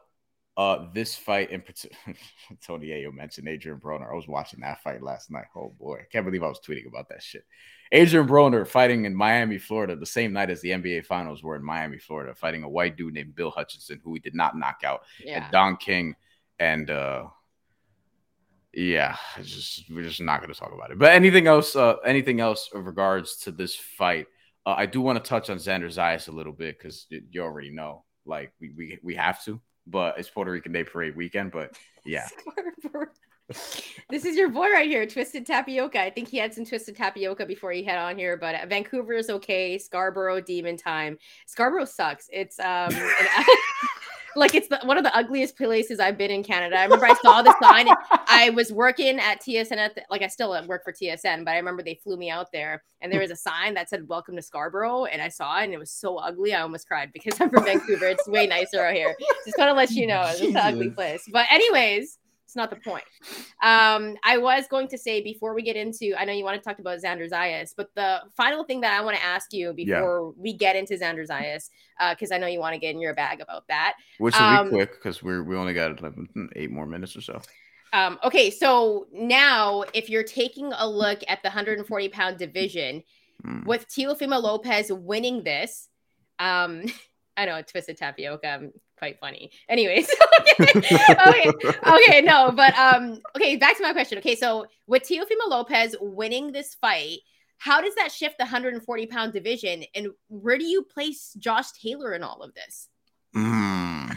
[0.56, 1.96] uh this fight in particular?
[2.66, 4.10] Tony Yayo mentioned Adrian Broner.
[4.10, 5.46] I was watching that fight last night.
[5.56, 7.44] Oh boy, I can't believe I was tweeting about that shit.
[7.90, 11.64] Adrian Broner fighting in Miami, Florida, the same night as the NBA Finals were in
[11.64, 15.02] Miami, Florida, fighting a white dude named Bill Hutchinson, who he did not knock out.
[15.22, 15.44] Yeah.
[15.44, 16.16] And Don King
[16.58, 17.24] and uh
[18.72, 20.98] yeah, just we're just not going to talk about it.
[20.98, 21.76] But anything else?
[21.76, 24.26] Uh, anything else in regards to this fight?
[24.64, 27.70] Uh, I do want to touch on Xander Zayas a little bit because you already
[27.70, 29.60] know, like we, we we have to.
[29.86, 31.52] But it's Puerto Rican Day Parade weekend.
[31.52, 32.28] But yeah,
[34.10, 36.00] this is your boy right here, Twisted Tapioca.
[36.00, 39.30] I think he had some Twisted Tapioca before he head on here, but Vancouver is
[39.30, 39.78] okay.
[39.78, 41.18] Scarborough, Demon Time.
[41.46, 42.28] Scarborough sucks.
[42.32, 42.90] It's um,
[44.36, 46.76] like it's the, one of the ugliest places I've been in Canada.
[46.78, 47.88] I remember I saw the sign.
[48.26, 51.56] I was working at TSN at the, like I still work for TSN, but I
[51.56, 54.42] remember they flew me out there and there was a sign that said "Welcome to
[54.42, 56.54] Scarborough," and I saw it and it was so ugly.
[56.54, 58.06] I almost cried because I'm from Vancouver.
[58.06, 59.14] It's way nicer out here.
[59.44, 61.24] Just to let you know it's an ugly place.
[61.32, 62.18] But anyways,
[62.52, 63.04] it's not the point.
[63.62, 66.68] Um, I was going to say before we get into, I know you want to
[66.68, 70.34] talk about Xander Zayas, but the final thing that I want to ask you before
[70.36, 70.42] yeah.
[70.42, 71.70] we get into Xander Zayas,
[72.10, 73.94] because uh, I know you want to get in your bag about that.
[74.18, 77.22] Which will um, be quick because we're we only got 11, eight more minutes or
[77.22, 77.40] so.
[77.94, 83.02] Um, okay, so now if you're taking a look at the 140 pound division,
[83.46, 83.64] mm.
[83.64, 85.88] with Teofimo Lopez winning this.
[86.38, 86.84] Um,
[87.36, 88.46] I know twisted tapioca.
[88.46, 89.50] I'm quite funny.
[89.68, 90.08] Anyways,
[90.60, 90.80] okay.
[91.26, 91.50] okay,
[91.84, 94.18] okay, no, but um, okay, back to my question.
[94.18, 97.18] Okay, so with Teofimo Lopez winning this fight,
[97.58, 102.12] how does that shift the 140 pound division, and where do you place Josh Taylor
[102.12, 102.88] in all of this?
[103.34, 104.16] Mm,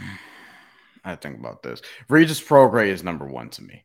[1.04, 1.82] I think about this.
[2.08, 3.84] Regis Prograis is number one to me.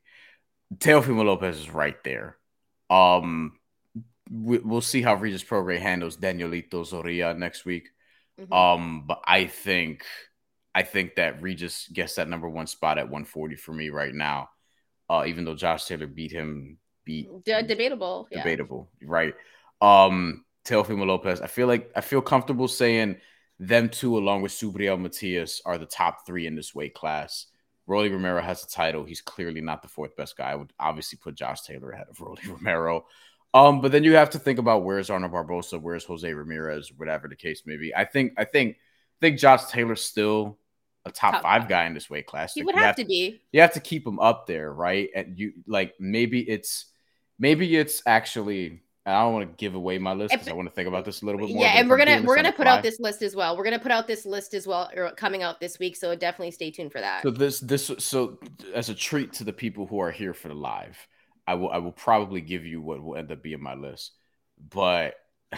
[0.76, 2.38] Teofimo Lopez is right there.
[2.92, 3.54] Um,
[4.30, 7.90] we, will see how Regis Prograis handles Danielito Zorrilla next week.
[8.40, 8.54] Mm-hmm.
[8.54, 10.06] Um, but I think
[10.74, 14.50] I think that Regis gets that number one spot at 140 for me right now.
[15.10, 19.08] Uh, even though Josh Taylor beat him, beat De- debatable, debatable, yeah.
[19.10, 19.34] right?
[19.82, 21.42] Um, Teofimo Lopez.
[21.42, 23.18] I feel like I feel comfortable saying
[23.60, 27.48] them two, along with Subriel Matias, are the top three in this weight class.
[27.88, 29.04] Rolly Romero has the title.
[29.04, 30.52] He's clearly not the fourth best guy.
[30.52, 33.06] I would obviously put Josh Taylor ahead of Rolly Romero.
[33.54, 37.28] Um, but then you have to think about where's Arnold Barboza, where's Jose Ramirez, whatever
[37.28, 37.94] the case may be.
[37.94, 40.58] I think I think I think Josh Taylor still
[41.06, 42.54] a top, top five, five guy in this weight class.
[42.54, 43.42] He would have, have, to be.
[43.52, 45.10] You have to keep him up there, right?
[45.16, 46.86] And you like maybe it's
[47.40, 50.74] maybe it's actually I don't want to give away my list because I want to
[50.74, 51.64] think about this a little bit more.
[51.64, 53.58] Yeah, and we're gonna we're gonna put out this list as well.
[53.58, 55.96] We're gonna put out this list as well, or coming out this week.
[55.96, 57.24] So definitely stay tuned for that.
[57.24, 58.40] So this this so
[58.74, 60.98] as a treat to the people who are here for the live,
[61.48, 64.12] I will I will probably give you what will end up being my list
[64.70, 65.16] but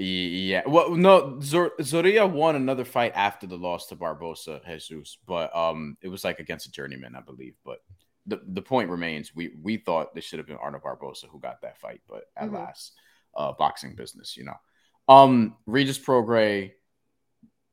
[0.00, 5.54] yeah, well, no, Zor- Zorrilla won another fight after the loss to Barboza Jesus, but
[5.56, 7.54] um, it was like against a journeyman, I believe.
[7.64, 7.78] But
[8.24, 11.62] the, the point remains, we we thought this should have been Arnold Barboza who got
[11.62, 12.56] that fight, but at mm-hmm.
[12.56, 12.92] last,
[13.36, 14.54] uh, boxing business, you know.
[15.08, 16.72] Um, Regis Prograis,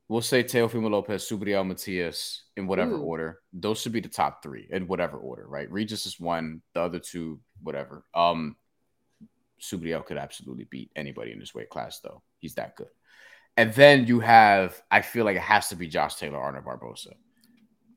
[0.07, 3.01] we'll say Teofimo Lopez, Subriel Matias in whatever Ooh.
[3.01, 3.39] order.
[3.53, 5.71] Those should be the top three in whatever order, right?
[5.71, 8.03] Regis is one, the other two, whatever.
[8.15, 8.55] Um,
[9.69, 12.21] Subriel could absolutely beat anybody in this weight class, though.
[12.39, 12.87] He's that good.
[13.57, 17.13] And then you have, I feel like it has to be Josh Taylor, Arnold Barboza,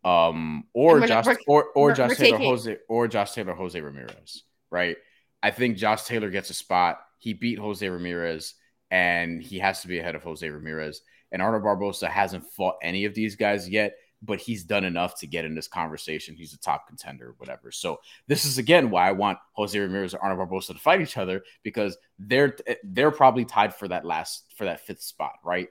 [0.05, 2.47] um, or Josh, or or Josh Taylor, taking...
[2.47, 4.97] Jose, or Josh Taylor, Jose Ramirez, right?
[5.43, 7.01] I think Josh Taylor gets a spot.
[7.19, 8.55] He beat Jose Ramirez,
[8.91, 11.03] and he has to be ahead of Jose Ramirez.
[11.33, 15.27] And Arnold Barboza hasn't fought any of these guys yet but he's done enough to
[15.27, 16.35] get in this conversation.
[16.35, 17.71] He's a top contender, whatever.
[17.71, 21.17] So this is again why I want Jose Ramirez and Arnold Barboza to fight each
[21.17, 25.69] other because they're they're probably tied for that last for that fifth spot, right?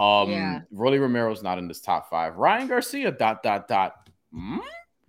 [0.00, 0.60] Um, yeah.
[0.70, 2.36] Rolly Romero's not in this top five.
[2.36, 4.08] Ryan Garcia, dot dot dot.
[4.32, 4.60] Mm?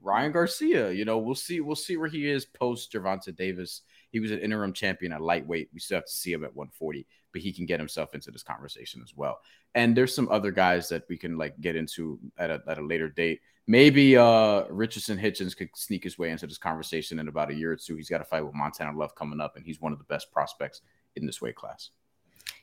[0.02, 1.60] Ryan Garcia, you know, we'll see.
[1.60, 3.82] We'll see where he is post Gervonta Davis.
[4.12, 5.70] He was an interim champion at lightweight.
[5.74, 8.44] We still have to see him at 140 but he can get himself into this
[8.44, 9.40] conversation as well.
[9.76, 12.86] And there's some other guys that we can like get into at a, at a
[12.86, 13.42] later date.
[13.68, 17.72] Maybe uh Richardson Hitchens could sneak his way into this conversation in about a year
[17.72, 17.96] or two.
[17.96, 20.32] He's got a fight with Montana Love coming up, and he's one of the best
[20.32, 20.82] prospects
[21.16, 21.92] in this weight class.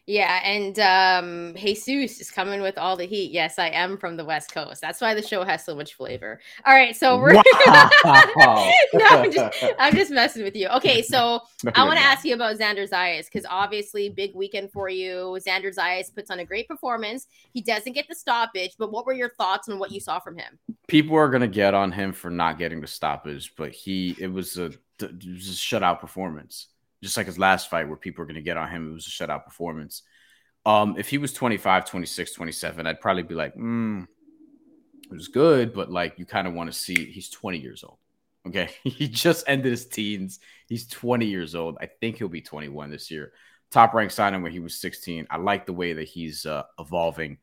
[0.06, 3.32] Yeah, and um Jesus is coming with all the heat.
[3.32, 4.80] Yes, I am from the West Coast.
[4.80, 6.40] That's why the show has so much flavor.
[6.64, 7.90] All right, so we're wow.
[8.94, 10.68] no, I'm just, I'm just messing with you.
[10.68, 14.70] Okay, so no, I want to ask you about Xander Zayas because obviously big weekend
[14.70, 15.38] for you.
[15.44, 17.26] Xander Zayas puts on a great performance.
[17.52, 20.38] He doesn't get the stoppage, but what were your thoughts on what you saw from
[20.38, 20.56] him?
[20.86, 24.56] People are gonna get on him for not getting the stoppage, but he it was
[24.56, 24.66] a,
[25.00, 26.68] it was a shutout performance
[27.02, 28.90] just like his last fight where people are going to get on him.
[28.90, 30.02] It was a shutout performance.
[30.64, 34.02] Um, if he was 25, 26, 27, I'd probably be like, hmm,
[35.10, 37.98] it was good, but like you kind of want to see he's 20 years old.
[38.46, 38.70] Okay.
[38.84, 40.40] he just ended his teens.
[40.68, 41.78] He's 20 years old.
[41.80, 43.32] I think he'll be 21 this year.
[43.70, 45.26] Top rank signing when he was 16.
[45.30, 47.38] I like the way that he's uh, evolving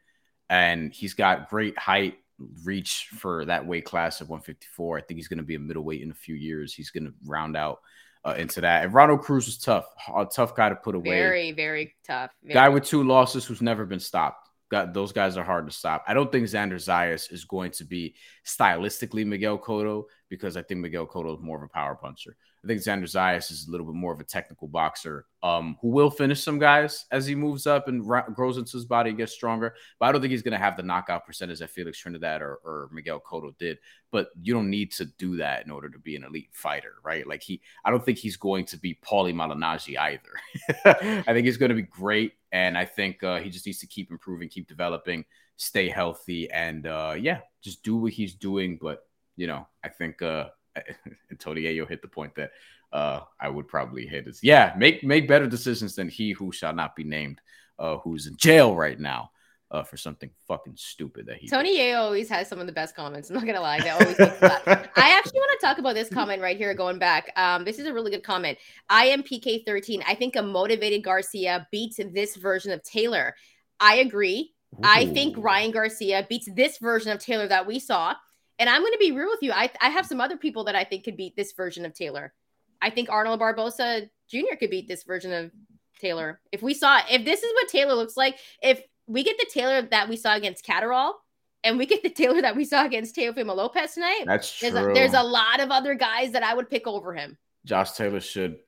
[0.50, 2.18] and he's got great height,
[2.63, 4.98] reach for that weight class of 154.
[4.98, 6.74] I think he's going to be a middleweight in a few years.
[6.74, 7.80] He's going to round out
[8.26, 8.84] uh, into that.
[8.84, 11.10] And Ronald Cruz was tough, a tough guy to put away.
[11.10, 12.32] Very, very tough.
[12.44, 14.50] Very guy with two losses who's never been stopped.
[14.70, 16.04] Got, those guys are hard to stop.
[16.08, 20.80] I don't think Xander Zayas is going to be stylistically Miguel Cotto because I think
[20.80, 22.36] Miguel Cotto is more of a power puncher.
[22.63, 25.89] I think Xander Zayas is a little bit more of a technical boxer um, who
[25.89, 29.17] will finish some guys as he moves up and ra- grows into his body, and
[29.17, 29.76] gets stronger.
[29.99, 32.60] But I don't think he's going to have the knockout percentage that Felix Trinidad or,
[32.63, 33.80] or Miguel Cotto did.
[34.12, 37.28] But you don't need to do that in order to be an elite fighter, right?
[37.28, 41.23] Like he, I don't think he's going to be Paulie Malignaggi either.
[41.28, 43.88] I think he's going to be great, and I think uh, he just needs to
[43.88, 45.26] keep improving, keep developing,
[45.58, 48.80] stay healthy, and uh, yeah, just do what he's doing.
[48.82, 50.21] But you know, I think.
[50.21, 50.45] Uh,
[51.40, 52.52] Tony Yayo hit the point that
[52.92, 56.74] uh, I would probably hit is yeah, make make better decisions than he who shall
[56.74, 57.42] not be named,
[57.80, 59.32] uh, who's in jail right now.
[59.74, 61.50] uh, for something fucking stupid that he.
[61.50, 63.30] Tony Yayo always has some of the best comments.
[63.30, 64.16] I'm not gonna lie, they always.
[64.20, 66.74] I actually want to talk about this comment right here.
[66.76, 68.60] Going back, um, this is a really good comment.
[68.88, 70.04] I am PK13.
[70.08, 73.36] I think a motivated Garcia beats this version of Taylor.
[73.80, 74.54] I agree.
[74.76, 74.82] Ooh.
[74.84, 78.14] I think Ryan Garcia beats this version of Taylor that we saw.
[78.60, 79.52] And I'm going to be real with you.
[79.52, 82.34] I, I have some other people that I think could beat this version of Taylor.
[82.82, 84.56] I think Arnold Barboza Jr.
[84.60, 85.52] could beat this version of
[86.00, 86.39] Taylor.
[86.52, 89.82] If we saw, if this is what Taylor looks like, if we get the Taylor
[89.82, 91.16] that we saw against Catterall,
[91.63, 94.24] and we get the Taylor that we saw against Teofimo Lopez tonight.
[94.26, 94.70] That's true.
[94.70, 97.38] There's a, there's a lot of other guys that I would pick over him.
[97.66, 98.60] Josh Taylor should.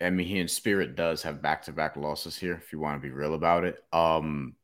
[0.00, 2.54] I mean, he in spirit does have back to back losses here.
[2.54, 4.54] If you want to be real about it, um,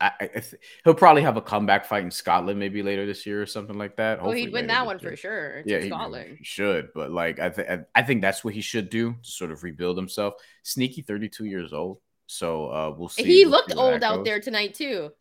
[0.00, 0.54] I, I th-
[0.84, 3.96] he'll probably have a comeback fight in Scotland maybe later this year or something like
[3.96, 4.22] that.
[4.22, 5.10] Well, he'd win that one year.
[5.12, 5.48] for sure.
[5.58, 6.90] It's yeah, he, he, should.
[6.94, 9.96] But like, I th- I think that's what he should do to sort of rebuild
[9.96, 10.34] himself.
[10.62, 11.98] Sneaky, thirty-two years old.
[12.26, 13.24] So uh, we'll see.
[13.24, 15.12] He we'll looked see old out there tonight too.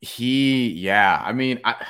[0.00, 1.20] He, yeah.
[1.24, 1.84] I mean, I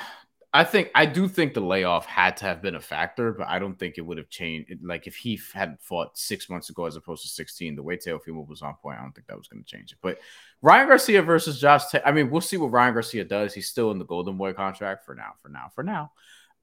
[0.55, 3.57] I think I do think the layoff had to have been a factor, but I
[3.57, 4.71] don't think it would have changed.
[4.83, 8.47] Like if he had fought six months ago as opposed to sixteen, the way Teofimo
[8.47, 9.97] was on point, I don't think that was going to change it.
[10.01, 10.19] But
[10.61, 13.55] Ryan Garcia versus Josh, I mean, we'll see what Ryan Garcia does.
[13.55, 16.11] He's still in the Golden Boy contract for now, for now, for now.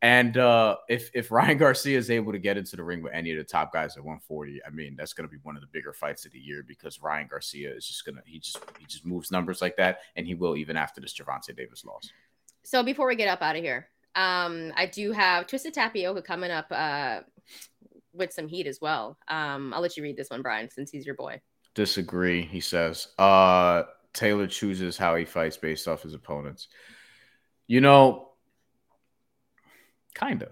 [0.03, 3.33] And uh, if if Ryan Garcia is able to get into the ring with any
[3.33, 5.69] of the top guys at 140, I mean that's going to be one of the
[5.69, 9.05] bigger fights of the year because Ryan Garcia is just gonna he just he just
[9.05, 12.09] moves numbers like that, and he will even after this Gervonta Davis loss.
[12.71, 16.53] So before we get up out of here, um, I do have Twisted Tapioca coming
[16.53, 17.23] up uh,
[18.13, 19.19] with some heat as well.
[19.27, 21.41] Um, I'll let you read this one, Bryan, since he's your boy.
[21.75, 23.09] Disagree, he says.
[23.19, 26.69] Uh, Taylor chooses how he fights based off his opponents.
[27.67, 28.35] You know,
[30.15, 30.51] kind of.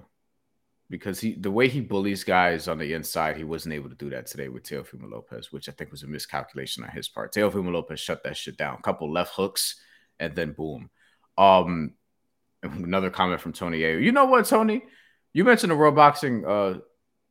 [0.91, 4.11] Because he the way he bullies guys on the inside, he wasn't able to do
[4.11, 7.33] that today with Teofimo Lopez, which I think was a miscalculation on his part.
[7.33, 8.83] Teofimo Lopez shut that shit down.
[8.83, 9.77] Couple left hooks,
[10.19, 10.91] and then boom.
[11.37, 11.93] Um,
[12.63, 13.99] another comment from Tony A.
[13.99, 14.83] You know what, Tony?
[15.33, 16.79] You mentioned the World Boxing, uh,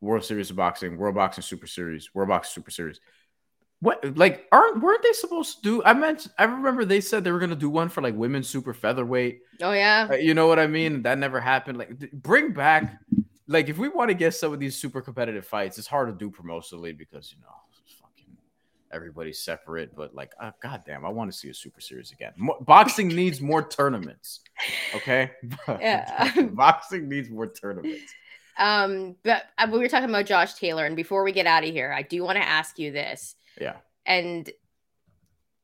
[0.00, 3.00] World Series of Boxing, World Boxing Super Series, World Boxing Super Series.
[3.80, 5.84] What like aren't weren't they supposed to do?
[5.84, 8.74] I meant I remember they said they were gonna do one for like women super
[8.74, 9.40] featherweight.
[9.62, 11.02] Oh yeah, uh, you know what I mean.
[11.02, 11.78] That never happened.
[11.78, 12.98] Like bring back
[13.46, 16.14] like if we want to get some of these super competitive fights, it's hard to
[16.14, 17.54] do promotionally because you know
[18.92, 22.32] everybody's separate, but like, uh, goddamn, I want to see a super series again.
[22.36, 24.40] Mo- boxing needs more tournaments.
[24.94, 25.30] Okay,
[25.68, 28.12] yeah, boxing needs more tournaments.
[28.58, 31.70] Um, but uh, we were talking about Josh Taylor, and before we get out of
[31.70, 33.34] here, I do want to ask you this.
[33.60, 34.50] Yeah, and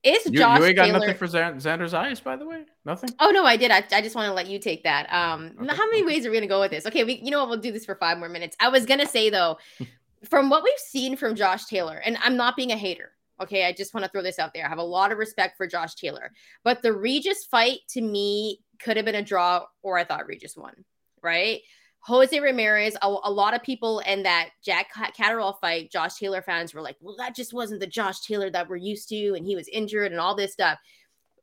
[0.04, 0.98] is you, Josh you ain't got Taylor...
[0.98, 2.64] nothing for Xander Zayas, by the way?
[2.84, 3.10] Nothing?
[3.20, 3.70] Oh no, I did.
[3.70, 5.10] I, I just want to let you take that.
[5.10, 5.74] Um, okay.
[5.74, 6.86] how many ways are we gonna go with this?
[6.86, 7.48] Okay, we you know what?
[7.48, 8.54] We'll do this for five more minutes.
[8.60, 9.56] I was gonna say though,
[10.28, 13.12] from what we've seen from Josh Taylor, and I'm not being a hater.
[13.42, 14.64] Okay, I just want to throw this out there.
[14.64, 16.30] I have a lot of respect for Josh Taylor,
[16.62, 20.56] but the Regis fight to me could have been a draw, or I thought Regis
[20.56, 20.84] won,
[21.22, 21.60] right?
[22.00, 26.74] Jose Ramirez, a, a lot of people in that Jack Catterall fight, Josh Taylor fans
[26.74, 29.56] were like, well, that just wasn't the Josh Taylor that we're used to, and he
[29.56, 30.78] was injured and all this stuff.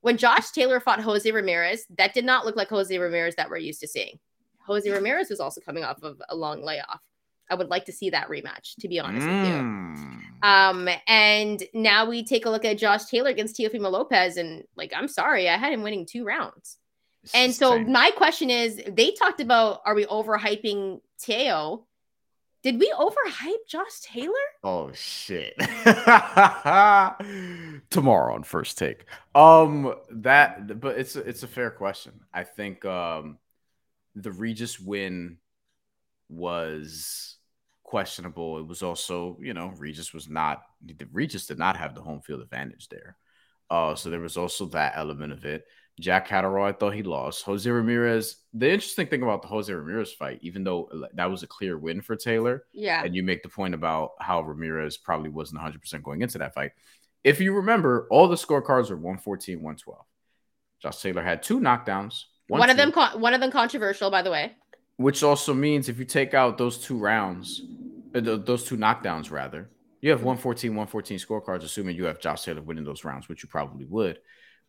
[0.01, 3.57] When Josh Taylor fought Jose Ramirez, that did not look like Jose Ramirez that we're
[3.57, 4.19] used to seeing.
[4.67, 7.01] Jose Ramirez was also coming off of a long layoff.
[7.49, 9.41] I would like to see that rematch, to be honest mm.
[9.41, 9.59] with you.
[9.59, 10.17] Hmm.
[10.43, 14.93] Um, and now we take a look at Josh Taylor against Teofimo Lopez, and like,
[14.95, 16.77] I'm sorry, I had him winning two rounds.
[17.33, 21.85] And so my question is, they talked about are we overhyping Teo?
[22.63, 24.33] Did we overhype Josh Taylor?
[24.63, 25.55] Oh shit.
[27.89, 29.05] Tomorrow on first take.
[29.33, 32.21] Um that but it's it's a fair question.
[32.33, 33.39] I think um
[34.15, 35.37] the Regis win
[36.31, 37.35] was
[37.83, 38.57] questionable.
[38.57, 42.21] It was also, you know, Regis was not the Regis did not have the home
[42.21, 43.17] field advantage there.
[43.69, 45.65] Uh, so there was also that element of it.
[45.99, 47.43] Jack Catterall, I thought he lost.
[47.43, 48.37] Jose Ramirez.
[48.53, 52.01] The interesting thing about the Jose Ramirez fight, even though that was a clear win
[52.01, 56.03] for Taylor, yeah, and you make the point about how Ramirez probably wasn't 100 percent
[56.03, 56.71] going into that fight.
[57.23, 60.05] If you remember, all the scorecards were 114, 112.
[60.81, 62.23] Josh Taylor had two knockdowns.
[62.47, 64.55] One, one of them, one of them controversial, by the way.
[65.01, 67.61] Which also means if you take out those two rounds,
[68.13, 69.69] uh, those two knockdowns rather,
[70.01, 73.49] you have 114, 114 scorecards, assuming you have Josh Taylor winning those rounds, which you
[73.49, 74.19] probably would.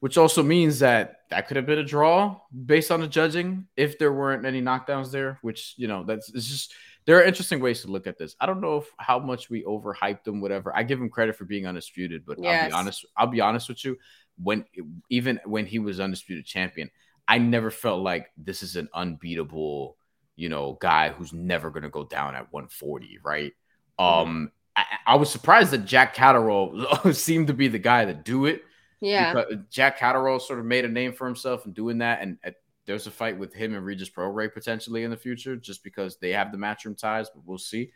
[0.00, 3.98] Which also means that that could have been a draw based on the judging if
[3.98, 5.38] there weren't any knockdowns there.
[5.42, 6.74] Which you know that's it's just
[7.04, 8.34] there are interesting ways to look at this.
[8.40, 10.74] I don't know if how much we overhyped him, whatever.
[10.74, 12.64] I give him credit for being undisputed, but yes.
[12.64, 13.06] I'll be honest.
[13.16, 13.96] I'll be honest with you.
[14.42, 14.64] When
[15.08, 16.90] even when he was undisputed champion,
[17.28, 19.96] I never felt like this is an unbeatable
[20.36, 23.52] you know, guy who's never going to go down at 140, right?
[23.98, 24.30] Mm-hmm.
[24.30, 28.46] Um, I, I, was surprised that Jack Catterall seemed to be the guy to do
[28.46, 28.62] it.
[29.00, 29.34] Yeah.
[29.34, 32.22] Because Jack Catterall sort of made a name for himself in doing that.
[32.22, 32.52] And uh,
[32.86, 36.30] there's a fight with him and Regis Prograis potentially in the future just because they
[36.30, 37.92] have the matchroom ties, but we'll see.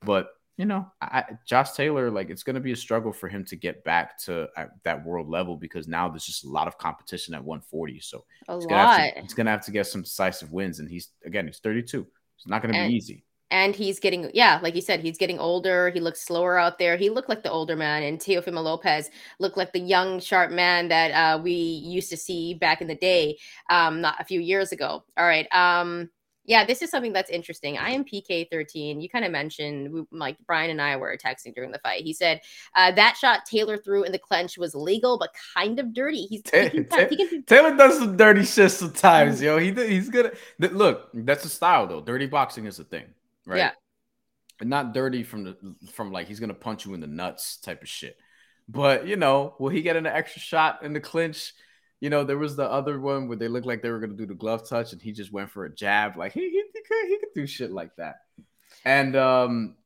[0.00, 0.28] But
[0.58, 3.54] you know, I, Josh Taylor, like it's going to be a struggle for him to
[3.54, 7.32] get back to uh, that world level because now there's just a lot of competition
[7.32, 8.00] at 140.
[8.00, 8.98] So a he's lot.
[8.98, 12.04] gonna, to, he's gonna have to get some decisive wins, and he's again he's 32.
[12.36, 13.24] It's not going to be easy.
[13.50, 15.88] And he's getting, yeah, like you said, he's getting older.
[15.90, 16.98] He looks slower out there.
[16.98, 20.88] He looked like the older man, and Teofimo Lopez looked like the young, sharp man
[20.88, 23.38] that uh, we used to see back in the day,
[23.70, 25.02] um, not a few years ago.
[25.16, 25.46] All right.
[25.54, 26.10] Um,
[26.48, 27.76] yeah, this is something that's interesting.
[27.76, 29.02] I am PK13.
[29.02, 32.02] You kind of mentioned, we, like Bryan and I were texting during the fight.
[32.02, 32.40] He said
[32.74, 36.22] uh, that shot Taylor threw in the clench was legal, but kind of dirty.
[36.22, 39.58] He's he can, he can, Taylor does some dirty shit sometimes, yo.
[39.58, 41.10] He he's gonna look.
[41.12, 42.00] That's a style though.
[42.00, 43.04] Dirty boxing is a thing,
[43.46, 43.58] right?
[43.58, 43.70] Yeah.
[44.58, 45.56] And not dirty from the
[45.92, 48.16] from like he's gonna punch you in the nuts type of shit.
[48.66, 51.52] But you know, will he get an extra shot in the clinch?
[52.00, 54.26] You know, there was the other one where they looked like they were gonna do
[54.26, 56.16] the glove touch, and he just went for a jab.
[56.16, 58.22] Like he he, he could he could do shit like that.
[58.84, 59.76] And um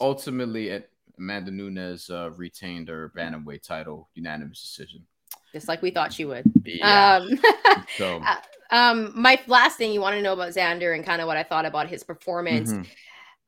[0.00, 0.82] ultimately,
[1.18, 5.06] Amanda Nunes uh, retained her bantamweight title, unanimous decision.
[5.52, 6.44] Just like we thought she would.
[6.64, 7.20] Yeah.
[7.22, 7.40] Um,
[7.96, 8.36] So uh,
[8.70, 11.42] um, my last thing you want to know about Xander and kind of what I
[11.42, 12.72] thought about his performance.
[12.72, 12.86] mhm.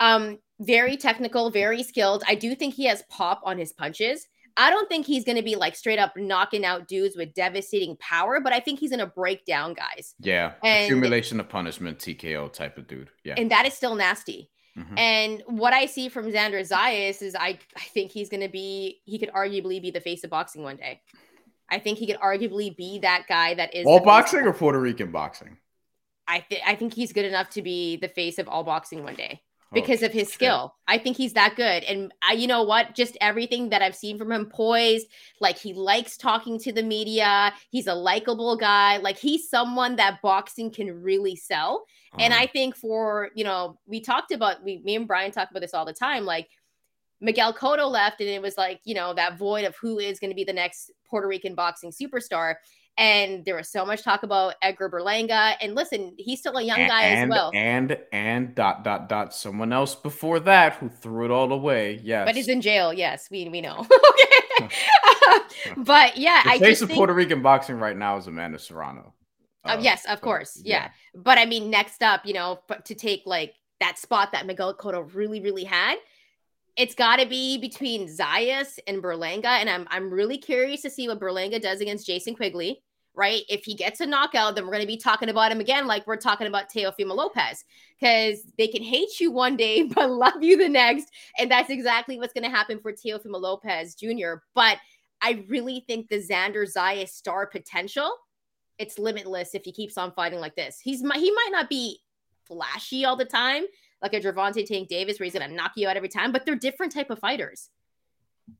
[0.01, 2.23] Um, very technical, very skilled.
[2.27, 4.29] I do think he has pop on his punches.
[4.59, 7.97] I don't think he's going to be like straight up knocking out dudes with devastating
[7.97, 10.15] power, but I think he's going to break down guys.
[10.19, 13.09] yeah, and- accumulation of punishment, TKO type of dude.
[13.25, 13.35] Yeah.
[13.39, 14.51] And that is still nasty.
[14.77, 14.99] Mhm.
[14.99, 19.01] And what I see from Xander Zayas is I, I think he's going to be,
[19.05, 21.01] he could arguably be the face of boxing one day.
[21.71, 24.41] I think he could arguably be that guy that is All the face of boxing
[24.47, 25.57] or Puerto Rican boxing?
[26.27, 29.15] I th- I think he's good enough to be the face of all boxing one
[29.15, 29.41] day
[29.71, 30.75] Oh, because of his skill.
[30.87, 31.85] I think he's that good.
[31.85, 32.95] And I, you know what?
[32.95, 35.09] Just everything that I've seen from him, poised,
[35.41, 37.53] like he likes talking to the media.
[37.71, 38.97] He's a likable guy.
[38.97, 41.85] Like he's someone that boxing can really sell.
[42.19, 42.45] And Uh-huh.
[42.45, 45.75] I think for, you know, we talked about, we, me and Bryan talk about this
[45.75, 46.25] all the time.
[46.25, 46.49] Like
[47.21, 50.31] Miguel Cotto left, and it was like, you know, that void of who is going
[50.31, 52.55] to be the next Puerto Rican boxing superstar.
[52.99, 55.55] And there was so much talk about Edgar Berlanga.
[55.61, 57.53] And listen, he's still a young guy and, as well.
[57.55, 62.01] And and dot dot dot someone else before that who threw it all away.
[62.03, 62.27] Yes.
[62.27, 62.93] but he's in jail.
[62.93, 63.87] Yes, we we know.
[64.61, 64.71] okay,
[65.77, 68.59] but yeah, the I face just of think, Puerto Rican boxing right now is Amanda
[68.59, 69.15] Serrano.
[69.65, 70.91] uh, Uh, yes, of so, course, yeah.
[71.15, 74.75] But I mean, next up, you know, but to take like that spot that Miguel
[74.75, 75.97] Cotto really, really had,
[76.77, 81.09] it's got to be between Zayas and Berlanga, and I'm I'm really curious to see
[81.09, 82.83] what Berlanga does against Jason Quigley.
[83.19, 85.89] Right, if he gets a knockout, then we're going to be talking about him again,
[85.89, 87.65] like we're talking about Teofimo Lopez,
[87.99, 92.17] because they can hate you one day but love you the next, and that's exactly
[92.17, 94.35] what's going to happen for Teofimo Lopez Jr.
[94.55, 94.79] But
[95.21, 98.09] I really think the Xander Zayas star potential
[98.79, 100.79] it's limitless if he keeps on fighting like this.
[100.81, 102.01] He's he might not be
[102.47, 103.65] flashy all the time,
[104.01, 106.55] like a Gervonta Tank Davis, where he's gonna knock you out every time, but they're
[106.55, 107.69] different type of fighters.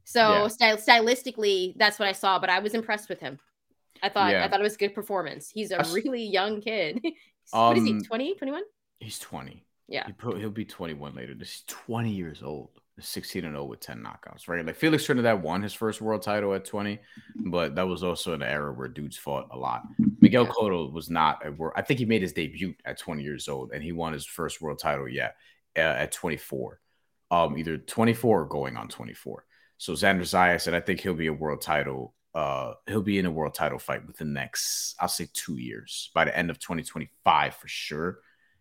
[0.05, 0.49] So Yeah.
[0.49, 3.39] styl- stylistically, that's what I saw, but I was impressed with him.
[4.03, 4.45] I thought Yeah.
[4.45, 5.51] I thought it was a good performance.
[5.53, 7.01] He's a I really young kid.
[7.51, 7.93] what is he?
[7.93, 8.63] Um, 20, 21?
[9.01, 9.65] He's 20.
[9.89, 10.07] Yeah.
[10.07, 11.35] He pro- he'll be 21 later.
[11.35, 12.71] This is 20 years old.
[13.01, 14.67] 16 and 0 with 10 knockouts, right?
[14.67, 16.99] Like Felix Trinidad won his first world title at 20,
[17.47, 19.83] but that was also an era where dudes fought a lot.
[20.21, 20.51] Miguel Yeah.
[20.51, 21.75] Cotto was not a world.
[21.77, 24.61] I think he made his debut at 20 years old and he won his first
[24.61, 25.37] world title yet
[25.77, 26.81] uh, at 24.
[27.31, 29.45] Um, either 24 or going on 24.
[29.77, 32.15] So Xander Zayas said, I think he'll be a world title.
[32.35, 36.11] Uh, he'll be in a world title fight within the next, I'll say, two years
[36.15, 38.21] by the end of 2025 for sure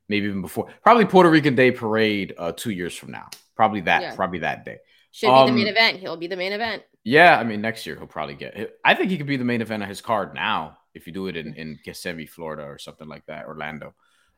[0.10, 0.68] maybe even before.
[0.84, 3.30] Probably Puerto Rican Day Parade uh, two years from now.
[3.56, 4.02] Probably that.
[4.02, 4.16] Yeah.
[4.16, 4.78] Probably that day.
[5.12, 6.00] Should be the main um, event.
[6.00, 6.84] He'll be the main event.
[7.04, 8.78] Yeah, I mean next year he'll probably get.
[8.84, 11.28] I think he could be the main event of his card now if you do
[11.28, 13.96] it in in Kissimmee, Florida, or something like that, Orlando,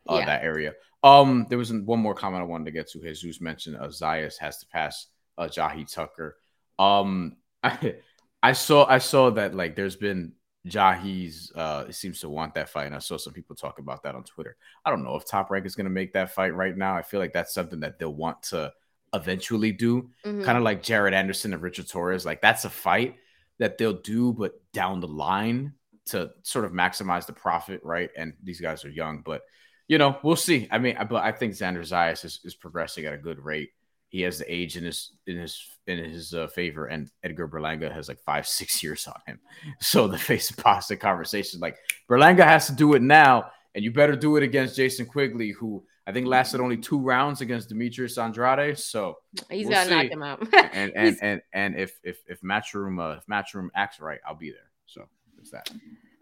[0.08, 0.26] uh, Yeah.
[0.26, 0.74] that area.
[1.02, 3.00] Um, there was one more comment I wanted to get to.
[3.00, 6.36] Jesus mentioned uh, Zayas has to pass uh, Jahi Tucker.
[6.78, 7.96] Um, I,
[8.42, 10.32] I saw I saw that like there's been
[10.66, 14.14] Jahi's uh seems to want that fight, and I saw some people talk about that
[14.14, 14.56] on Twitter.
[14.84, 16.94] I don't know if Top Rank is going to make that fight right now.
[16.96, 18.72] I feel like that's something that they'll want to
[19.12, 20.44] eventually do, Mhm.
[20.44, 22.24] kind of like Jared Anderson and Richard Torres.
[22.24, 23.16] Like that's a fight
[23.58, 25.74] that they'll do, but down the line
[26.06, 28.10] to sort of maximize the profit, right?
[28.16, 29.42] And these guys are young, but
[29.88, 30.68] you know, we'll see.
[30.70, 33.70] I mean, but I think Xander Zayas is, is progressing at a good rate.
[34.10, 37.90] He has the age in his in his in his uh, favor, and Edgar Berlanga
[37.92, 39.40] has like five six years on him.
[39.80, 41.76] So the face of pasta conversation, like
[42.08, 45.84] Berlanga has to do it now, and you better do it against Jason Quigley, who
[46.06, 48.76] I think lasted only two rounds against Demetrius Andrade.
[48.76, 50.46] So He's we'll got to knock him out.
[50.72, 54.50] and and and and if if if Matchroom uh, if Matchroom acts right, I'll be
[54.50, 54.70] there.
[54.86, 55.04] So
[55.36, 55.70] there's that.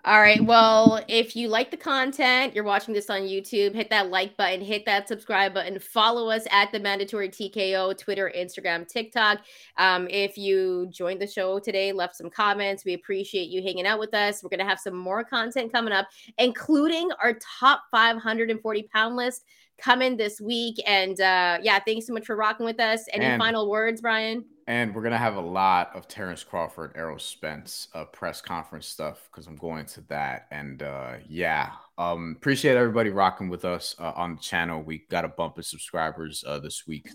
[0.08, 0.42] All right.
[0.42, 4.62] Well, if you like the content, you're watching this on YouTube, hit that like button,
[4.62, 9.40] hit that subscribe button, follow us at the mandatory TKO, Twitter, Instagram, TikTok.
[9.76, 13.98] Um, if you joined the show today, left some comments, we appreciate you hanging out
[13.98, 14.42] with us.
[14.42, 19.44] We're going to have some more content coming up, including our top 540 pound list
[19.78, 20.80] coming this week.
[20.86, 23.04] And uh, yeah, thanks so much for rocking with us.
[23.12, 24.44] Any and, final words, Bryan?
[24.66, 29.28] And we're gonna have a lot of Terrence Crawford, Errol Spence uh, press conference stuff
[29.30, 30.46] because I'm going to that.
[30.50, 34.82] And uh, yeah, um, appreciate everybody rocking with us uh, on the channel.
[34.82, 37.08] We got a bump of subscribers uh, this week.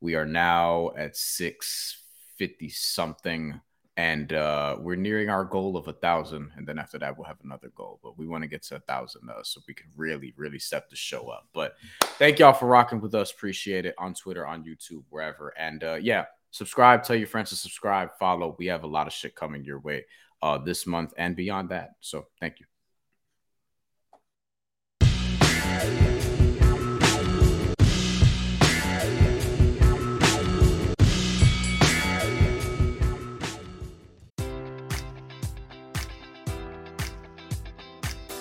[0.00, 3.60] We are now at 650 something
[3.96, 7.38] and uh, we're nearing our goal of a thousand and then after that we'll have
[7.44, 10.34] another goal but we want to get to a thousand uh, so we can really
[10.36, 11.74] really step the show up but
[12.18, 15.94] thank y'all for rocking with us appreciate it on twitter on youtube wherever and uh,
[15.94, 19.64] yeah subscribe tell your friends to subscribe follow we have a lot of shit coming
[19.64, 20.04] your way
[20.42, 22.66] uh, this month and beyond that so thank you